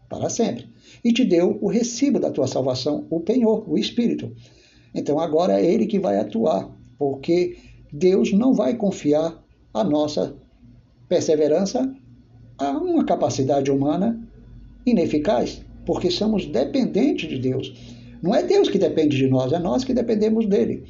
[0.08, 0.68] para sempre.
[1.04, 4.32] E te deu o recibo da tua salvação, o penhor, o Espírito.
[4.94, 7.56] Então agora é ele que vai atuar, porque
[7.92, 9.42] Deus não vai confiar
[9.72, 10.36] a nossa
[11.08, 11.94] Perseverança
[12.58, 14.20] há uma capacidade humana
[14.84, 17.72] ineficaz, porque somos dependentes de Deus.
[18.22, 20.84] Não é Deus que depende de nós, é nós que dependemos dele.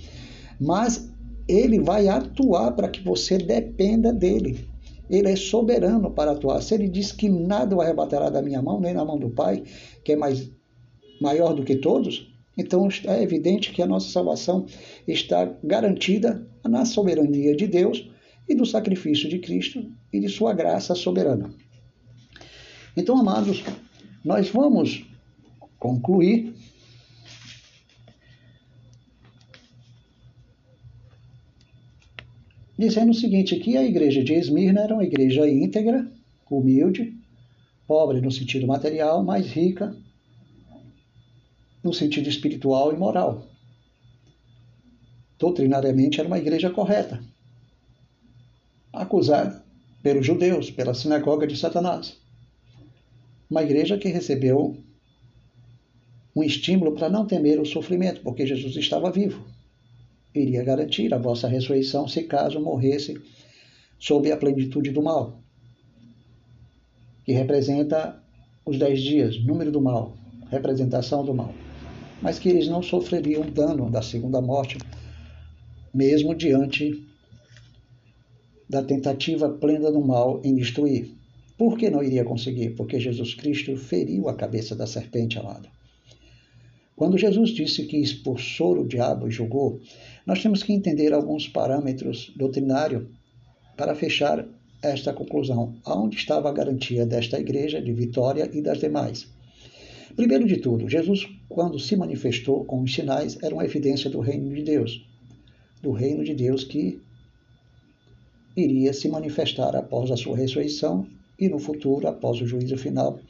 [0.58, 1.08] Mas
[1.46, 4.66] ele vai atuar para que você dependa dele.
[5.08, 6.60] Ele é soberano para atuar.
[6.62, 9.62] Se ele diz que nada o arrebatará da minha mão, nem na mão do Pai,
[10.02, 10.50] que é mais
[11.20, 14.66] maior do que todos, então é evidente que a nossa salvação
[15.06, 18.10] está garantida na soberania de Deus
[18.48, 21.50] e do sacrifício de Cristo e de sua graça soberana.
[22.96, 23.62] Então, amados,
[24.26, 25.06] nós vamos
[25.78, 26.52] concluir
[32.76, 36.10] dizendo o seguinte, que a igreja de Esmirna era uma igreja íntegra,
[36.50, 37.16] humilde,
[37.86, 39.96] pobre no sentido material, mas rica
[41.80, 43.46] no sentido espiritual e moral.
[45.38, 47.22] Doutrinariamente era uma igreja correta,
[48.92, 49.64] acusada
[50.02, 52.25] pelos judeus, pela sinagoga de Satanás.
[53.48, 54.76] Uma igreja que recebeu
[56.34, 59.46] um estímulo para não temer o sofrimento, porque Jesus estava vivo.
[60.34, 63.18] Iria garantir a vossa ressurreição se caso morresse
[63.98, 65.40] sob a plenitude do mal,
[67.24, 68.22] que representa
[68.66, 70.14] os dez dias, número do mal,
[70.50, 71.54] representação do mal.
[72.20, 74.76] Mas que eles não sofreriam dano da segunda morte,
[75.94, 77.02] mesmo diante
[78.68, 81.15] da tentativa plena do mal em destruir.
[81.56, 82.70] Por que não iria conseguir?
[82.70, 85.68] Porque Jesus Cristo feriu a cabeça da serpente alada.
[86.94, 89.80] Quando Jesus disse que expulsou o diabo e julgou,
[90.26, 93.04] nós temos que entender alguns parâmetros doutrinários
[93.76, 94.46] para fechar
[94.82, 95.74] esta conclusão.
[95.84, 99.26] Aonde estava a garantia desta igreja de vitória e das demais?
[100.14, 104.54] Primeiro de tudo, Jesus, quando se manifestou com os sinais, era uma evidência do reino
[104.54, 105.06] de Deus,
[105.82, 106.98] do reino de Deus que
[108.56, 111.06] iria se manifestar após a sua ressurreição
[111.38, 113.20] e no futuro, após o juízo final,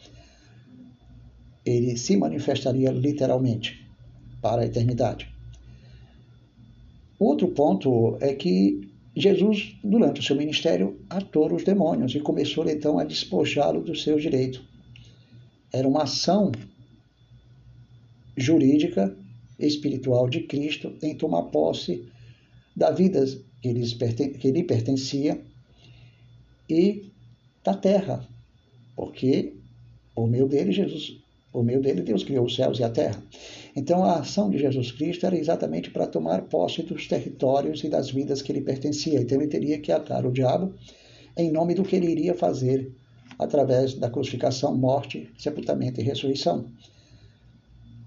[1.65, 3.85] ele se manifestaria literalmente
[4.41, 5.29] para a eternidade.
[7.19, 12.99] Outro ponto é que Jesus, durante o seu ministério, atou os demônios e começou então
[12.99, 14.63] a despojá-lo do seu direito.
[15.73, 16.53] Era uma ação
[18.37, 19.17] jurídica,
[19.59, 22.07] espiritual de Cristo em tomar posse
[22.77, 23.25] da vida
[23.63, 23.73] que,
[24.53, 25.41] lhe pertencia
[26.69, 27.11] e
[27.67, 28.27] da terra,
[28.97, 29.53] porque
[30.15, 33.23] por meio dele Jesus por meio dele, Deus criou os céus e a terra.
[33.75, 38.11] Então, a ação de Jesus Cristo era exatamente para tomar posse dos territórios e das
[38.11, 39.19] vidas que lhe pertencia.
[39.19, 40.75] Então, ele teria que atar o diabo
[41.35, 42.93] em nome do que ele iria fazer
[43.39, 46.67] através da crucificação, morte, sepultamento e ressurreição.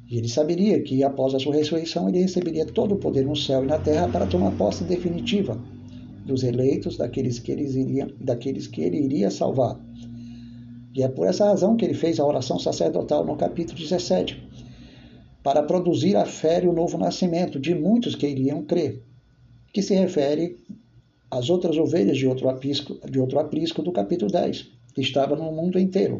[0.07, 3.63] E ele saberia que após a sua ressurreição ele receberia todo o poder no céu
[3.63, 5.59] e na terra para tomar posse definitiva
[6.29, 9.77] dos eleitos, daqueles que, eles iriam, daqueles que ele iria salvar.
[10.95, 14.41] E é por essa razão que ele fez a oração sacerdotal no capítulo 17,
[15.43, 19.01] para produzir a fé e o novo nascimento de muitos que iriam crer,
[19.73, 20.57] que se refere
[21.31, 25.51] às outras ovelhas de outro aprisco, de outro aprisco do capítulo 10, que estava no
[25.51, 26.19] mundo inteiro,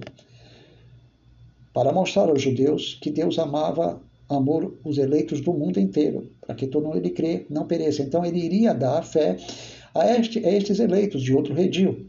[1.74, 6.68] para mostrar aos judeus que Deus amava amor os eleitos do mundo inteiro, para que
[6.68, 8.03] todo mundo ele crê não pereça.
[8.03, 9.38] Então ele iria dar a fé
[9.93, 12.07] a, este, a estes eleitos de outro redil.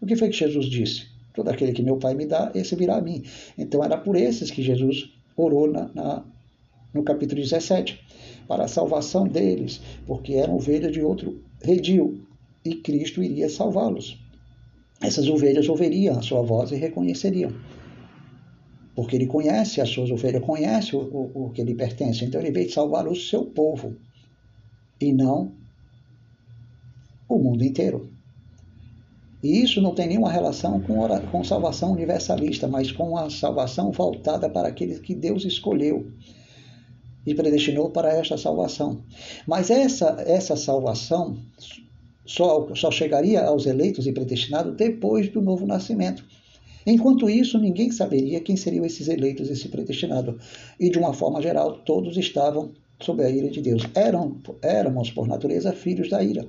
[0.00, 1.06] O que foi que Jesus disse?
[1.34, 3.22] Todo aquele que meu Pai me dá, esse virá a mim.
[3.56, 6.24] Então era por esses que Jesus orou na, na,
[6.94, 8.00] no capítulo 17,
[8.48, 12.20] para a salvação deles, porque eram ovelhas de outro redil,
[12.64, 14.18] e Cristo iria salvá-los.
[15.00, 17.52] Essas ovelhas ouviriam a sua voz e reconheceriam.
[18.94, 22.24] Porque ele conhece as suas ovelhas, conhece o, o, o que lhe pertence.
[22.24, 23.94] Então ele veio salvar o seu povo
[24.98, 25.52] e não
[27.28, 28.10] o mundo inteiro.
[29.42, 30.96] E isso não tem nenhuma relação com,
[31.30, 36.10] com salvação universalista, mas com a salvação voltada para aqueles que Deus escolheu
[37.26, 39.02] e predestinou para esta salvação.
[39.46, 41.36] Mas essa, essa salvação
[42.24, 46.24] só, só chegaria aos eleitos e predestinados depois do novo nascimento.
[46.86, 50.38] Enquanto isso, ninguém saberia quem seriam esses eleitos, esse predestinado.
[50.78, 53.82] E de uma forma geral, todos estavam sob a ira de Deus.
[53.94, 56.46] Eram, éramos, por natureza, filhos da ira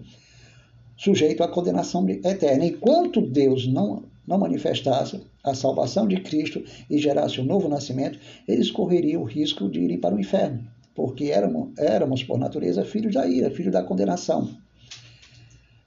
[0.98, 2.66] sujeito à condenação eterna.
[2.66, 8.20] Enquanto Deus não, não manifestasse a salvação de Cristo e gerasse o um novo nascimento,
[8.48, 13.14] eles correriam o risco de irem para o inferno, porque éramos, éramos por natureza, filhos
[13.14, 14.50] da ira, filhos da condenação.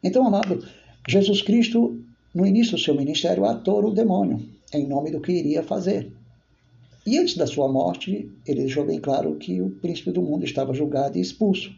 [0.03, 0.65] Então, amado,
[1.07, 2.03] Jesus Cristo,
[2.35, 4.41] no início do seu ministério, atou o demônio,
[4.73, 6.11] em nome do que iria fazer.
[7.07, 10.73] E antes da sua morte, ele deixou bem claro que o príncipe do mundo estava
[10.73, 11.75] julgado e expulso.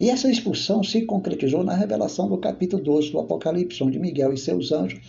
[0.00, 4.38] E essa expulsão se concretizou na revelação do capítulo 12 do Apocalipse, onde Miguel e
[4.38, 5.00] seus anjos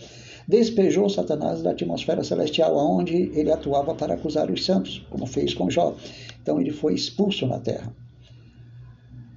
[0.46, 5.68] despejou Satanás da atmosfera celestial, onde ele atuava para acusar os santos, como fez com
[5.68, 5.96] Jó.
[6.40, 7.94] Então ele foi expulso na terra.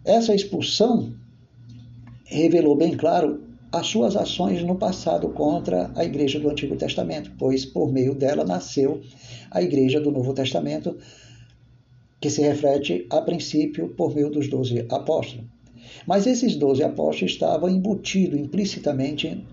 [0.05, 1.13] Essa expulsão
[2.25, 7.65] revelou bem claro as suas ações no passado contra a igreja do Antigo Testamento, pois
[7.65, 9.01] por meio dela nasceu
[9.51, 10.95] a igreja do Novo Testamento,
[12.19, 15.45] que se reflete a princípio por meio dos doze apóstolos.
[16.05, 19.45] Mas esses doze apóstolos estavam embutidos implicitamente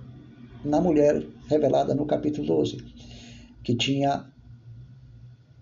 [0.64, 2.79] na mulher revelada no capítulo 12,
[3.62, 4.27] que tinha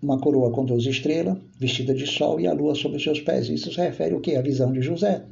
[0.01, 3.49] uma coroa com doze estrelas, vestida de sol e a lua sobre seus pés.
[3.49, 4.35] Isso se refere o que?
[4.35, 5.25] A visão de José.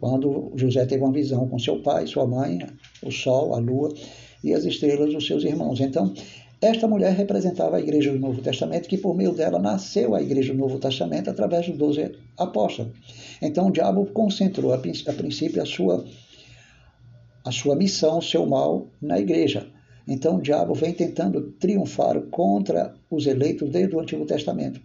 [0.00, 2.58] Quando José teve uma visão com seu pai, sua mãe,
[3.02, 3.92] o sol, a lua
[4.42, 5.80] e as estrelas dos seus irmãos.
[5.80, 6.12] Então,
[6.60, 10.52] esta mulher representava a igreja do Novo Testamento, que por meio dela nasceu a igreja
[10.52, 12.92] do Novo Testamento através dos doze apóstolos.
[13.40, 16.04] Então o diabo concentrou a, princípio a sua,
[17.44, 19.68] a sua missão, o seu mal na igreja.
[20.06, 24.80] Então o diabo vem tentando triunfar contra os eleitos desde o Antigo Testamento.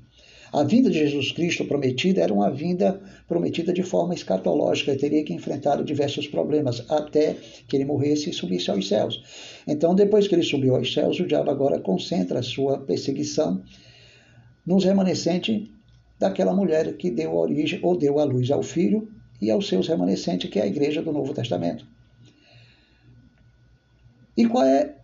[0.53, 5.23] A vinda de Jesus Cristo prometida era uma vinda prometida de forma escatológica, ele teria
[5.23, 7.35] que enfrentar diversos problemas até
[7.67, 9.23] que ele morresse e subisse aos céus.
[9.67, 13.63] Então, depois que ele subiu aos céus, o diabo agora concentra a sua perseguição
[14.63, 15.67] nos remanescentes
[16.19, 20.51] daquela mulher que deu origem ou deu à luz ao filho e aos seus remanescentes,
[20.51, 21.83] que é a igreja do Novo Testamento.
[24.37, 24.97] E qual é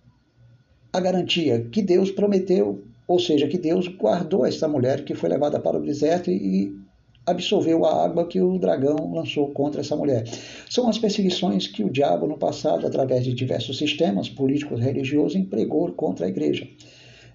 [0.94, 1.68] a garantia?
[1.72, 5.82] Que Deus prometeu ou seja, que Deus guardou essa mulher que foi levada para o
[5.82, 6.80] deserto e
[7.26, 10.26] absorveu a água que o dragão lançou contra essa mulher.
[10.70, 15.36] São as perseguições que o diabo, no passado, através de diversos sistemas políticos e religiosos,
[15.36, 16.68] empregou contra a igreja.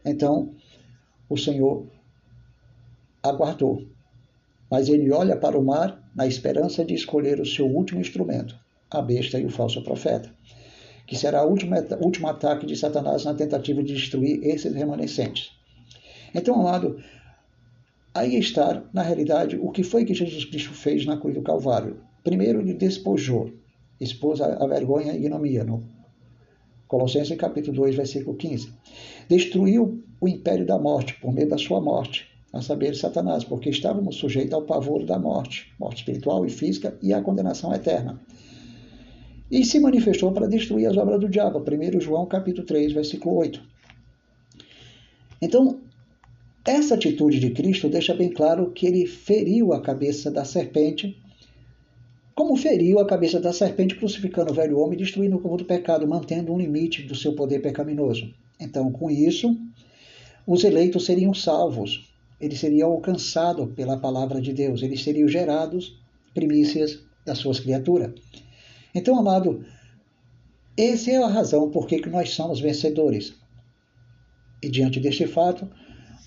[0.04, 0.54] Então,
[1.28, 1.88] o Senhor
[3.20, 3.82] aguardou.
[4.70, 8.54] Mas ele olha para o mar na esperança de escolher o seu último instrumento,
[8.88, 10.32] a besta e o falso profeta,
[11.04, 15.63] que será o último, último ataque de Satanás na tentativa de destruir esses remanescentes.
[16.34, 16.98] Então, amado,
[18.12, 22.00] aí está, na realidade, o que foi que Jesus Cristo fez na cruz do Calvário.
[22.24, 23.52] Primeiro, ele despojou,
[24.00, 25.84] expôs a, vergonha e ignomia, no
[26.88, 28.72] Colossenses capítulo 2, versículo 15.
[29.28, 34.16] Destruiu o império da morte por meio da sua morte, a saber, Satanás, porque estávamos
[34.16, 38.20] sujeitos ao pavor da morte, morte espiritual e física e à condenação eterna.
[39.50, 41.58] E se manifestou para destruir as obras do diabo.
[41.58, 43.60] 1 João capítulo 3, versículo 8.
[45.42, 45.80] Então,
[46.66, 51.16] essa atitude de Cristo deixa bem claro que ele feriu a cabeça da serpente,
[52.34, 56.08] como feriu a cabeça da serpente crucificando o velho homem destruindo o corpo do pecado,
[56.08, 58.34] mantendo um limite do seu poder pecaminoso.
[58.58, 59.56] Então, com isso,
[60.46, 66.00] os eleitos seriam salvos, eles seriam alcançados pela palavra de Deus, eles seriam gerados
[66.32, 68.12] primícias das suas criaturas.
[68.94, 69.64] Então, amado,
[70.76, 73.34] essa é a razão por que nós somos vencedores.
[74.62, 75.68] E diante deste fato,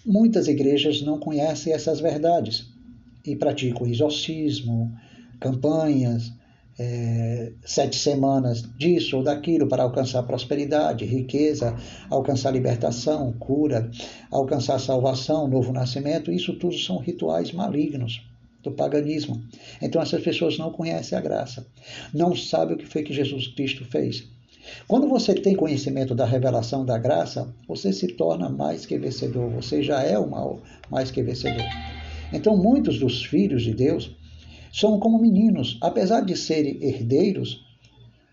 [0.10, 2.66] Muitas igrejas não conhecem essas verdades
[3.26, 4.90] e praticam exorcismo,
[5.38, 6.32] campanhas,
[6.80, 11.76] é, sete semanas disso ou daquilo para alcançar prosperidade, riqueza,
[12.10, 13.92] alcançar libertação, cura,
[14.32, 16.32] alcançar salvação, novo nascimento.
[16.32, 18.26] Isso tudo são rituais malignos
[18.64, 19.44] do paganismo.
[19.82, 21.68] Então essas pessoas não conhecem a graça,
[22.14, 24.37] não sabem o que foi que Jesus Cristo fez.
[24.88, 29.84] Quando você tem conhecimento da revelação da graça, você se torna mais que vencedor, você
[29.84, 30.60] já é o mal
[30.90, 31.66] mais que vencedor.
[32.32, 34.16] Então, muitos dos filhos de Deus
[34.74, 37.66] são como meninos, apesar de serem herdeiros,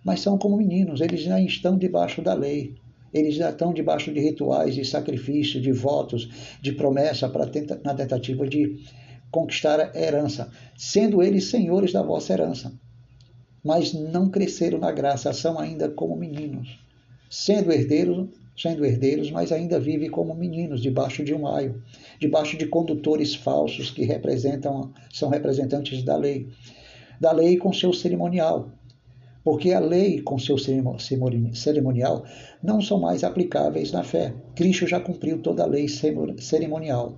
[0.05, 2.75] mas são como meninos, eles já estão debaixo da lei,
[3.13, 6.29] eles já estão debaixo de rituais, de sacrifício, de votos,
[6.61, 7.49] de promessa para
[7.85, 8.77] na tentativa de
[9.31, 12.73] conquistar a herança, sendo eles senhores da vossa herança
[13.65, 16.79] mas não cresceram na graça, são ainda como meninos,
[17.31, 21.83] sendo herdeiros, sendo herdeiros, mas ainda vivem como meninos debaixo de um aio,
[22.21, 26.49] debaixo de condutores falsos que representam, são representantes da lei,
[27.19, 28.69] da lei com seu cerimonial,
[29.43, 32.25] porque a lei com seu cerimonial
[32.63, 34.33] não são mais aplicáveis na fé.
[34.55, 37.15] Cristo já cumpriu toda a lei cerimonial.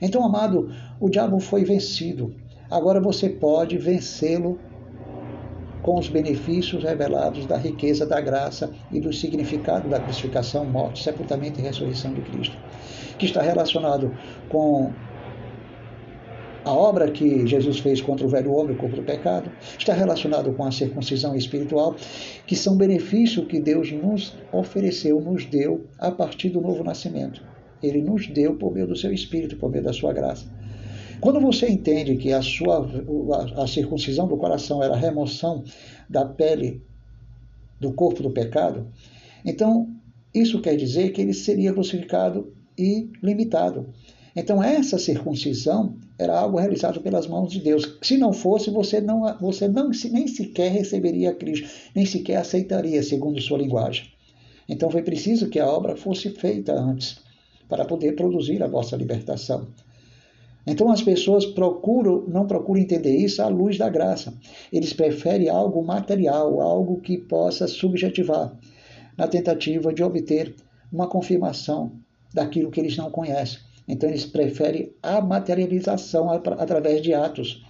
[0.00, 2.34] Então, amado, o diabo foi vencido.
[2.70, 4.58] Agora você pode vencê-lo
[5.86, 11.60] com os benefícios revelados da riqueza da graça e do significado da crucificação, morte, sepultamento
[11.60, 12.56] e ressurreição de Cristo,
[13.16, 14.12] que está relacionado
[14.48, 14.92] com
[16.64, 20.52] a obra que Jesus fez contra o velho homem, o corpo do pecado, está relacionado
[20.54, 21.94] com a circuncisão espiritual,
[22.48, 27.40] que são benefícios que Deus nos ofereceu, nos deu a partir do novo nascimento.
[27.80, 30.46] Ele nos deu por meio do seu espírito, por meio da sua graça.
[31.20, 32.88] Quando você entende que a sua
[33.56, 35.64] a, circuncisão do coração era a remoção
[36.08, 36.82] da pele
[37.80, 38.86] do corpo do pecado,
[39.44, 39.88] então
[40.34, 43.88] isso quer dizer que ele seria crucificado e limitado.
[44.34, 47.98] Então essa circuncisão era algo realizado pelas mãos de Deus.
[48.02, 53.40] Se não fosse, você não você não nem sequer receberia Cristo, nem sequer aceitaria segundo
[53.40, 54.10] sua linguagem.
[54.68, 57.18] Então foi preciso que a obra fosse feita antes
[57.68, 59.68] para poder produzir a vossa libertação.
[60.66, 64.34] Então as pessoas procuram, não procuram entender isso à luz da graça.
[64.72, 68.52] Eles preferem algo material, algo que possa subjetivar,
[69.16, 70.54] na tentativa de obter
[70.92, 71.92] uma confirmação
[72.34, 73.60] daquilo que eles não conhecem.
[73.88, 77.64] Então eles preferem a materialização através de atos.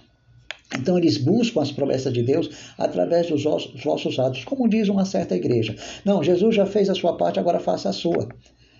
[0.75, 5.35] Então eles buscam as promessas de Deus através dos vossos atos, como diz uma certa
[5.35, 5.75] igreja.
[6.03, 8.27] Não, Jesus já fez a sua parte, agora faça a sua.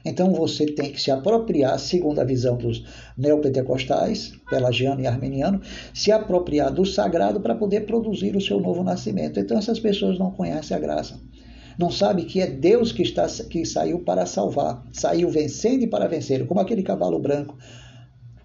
[0.08, 2.86] Então você tem que se apropriar, segundo a visão dos
[3.18, 5.60] neopentecostais, pelagiano e armeniano,
[5.94, 9.38] se apropriar do sagrado para poder produzir o seu novo nascimento.
[9.38, 11.20] Então essas pessoas não conhecem a graça.
[11.78, 16.08] Não sabe que é Deus que, está, que saiu para salvar, saiu vencendo e para
[16.08, 17.58] vencer, como aquele cavalo branco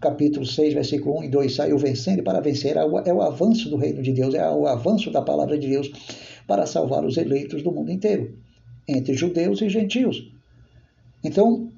[0.00, 3.70] capítulo 6, versículo 1 e 2, saiu vencendo e para vencer é é o avanço
[3.70, 5.92] do reino de Deus, é o avanço da palavra de Deus
[6.44, 8.36] para salvar os eleitos do mundo inteiro,
[8.88, 10.31] entre judeus e gentios.
[11.22, 11.70] Então,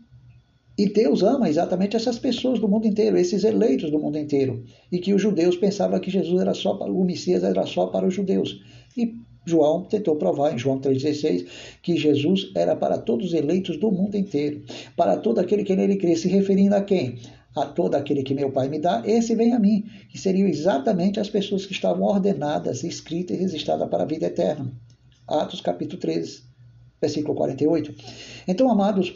[0.77, 4.65] e Deus ama exatamente essas pessoas do mundo inteiro, esses eleitos do mundo inteiro.
[4.91, 8.07] E que os judeus pensavam que Jesus era só para o Messias era só para
[8.07, 8.61] os judeus.
[8.97, 9.15] E
[9.47, 11.47] João tentou provar em João 3,16
[11.83, 14.65] que Jesus era para todos os eleitos do mundo inteiro,
[14.97, 17.19] para todo aquele que nele crê, se referindo a quem?
[17.55, 21.21] A todo aquele que meu Pai me dá, esse vem a mim, que seriam exatamente
[21.21, 24.73] as pessoas que estavam ordenadas, escritas e registradas para a vida eterna.
[25.29, 26.43] Atos capítulo 13,
[27.05, 27.95] versículo 48.
[28.49, 29.13] Então, amados,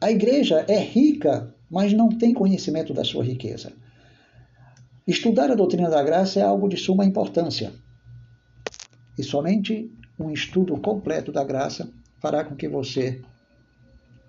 [0.00, 3.72] a igreja é rica, mas não tem conhecimento da sua riqueza.
[5.06, 7.72] Estudar a doutrina da graça é algo de suma importância.
[9.18, 11.90] E somente um estudo completo da graça
[12.20, 13.20] fará com que você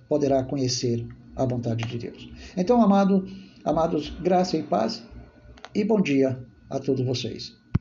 [0.10, 2.30] poderá conhecer a vontade de Deus.
[2.58, 3.28] Então, amado,
[3.64, 5.04] amados, graça e paz
[5.74, 7.63] e bom dia a todos vocês.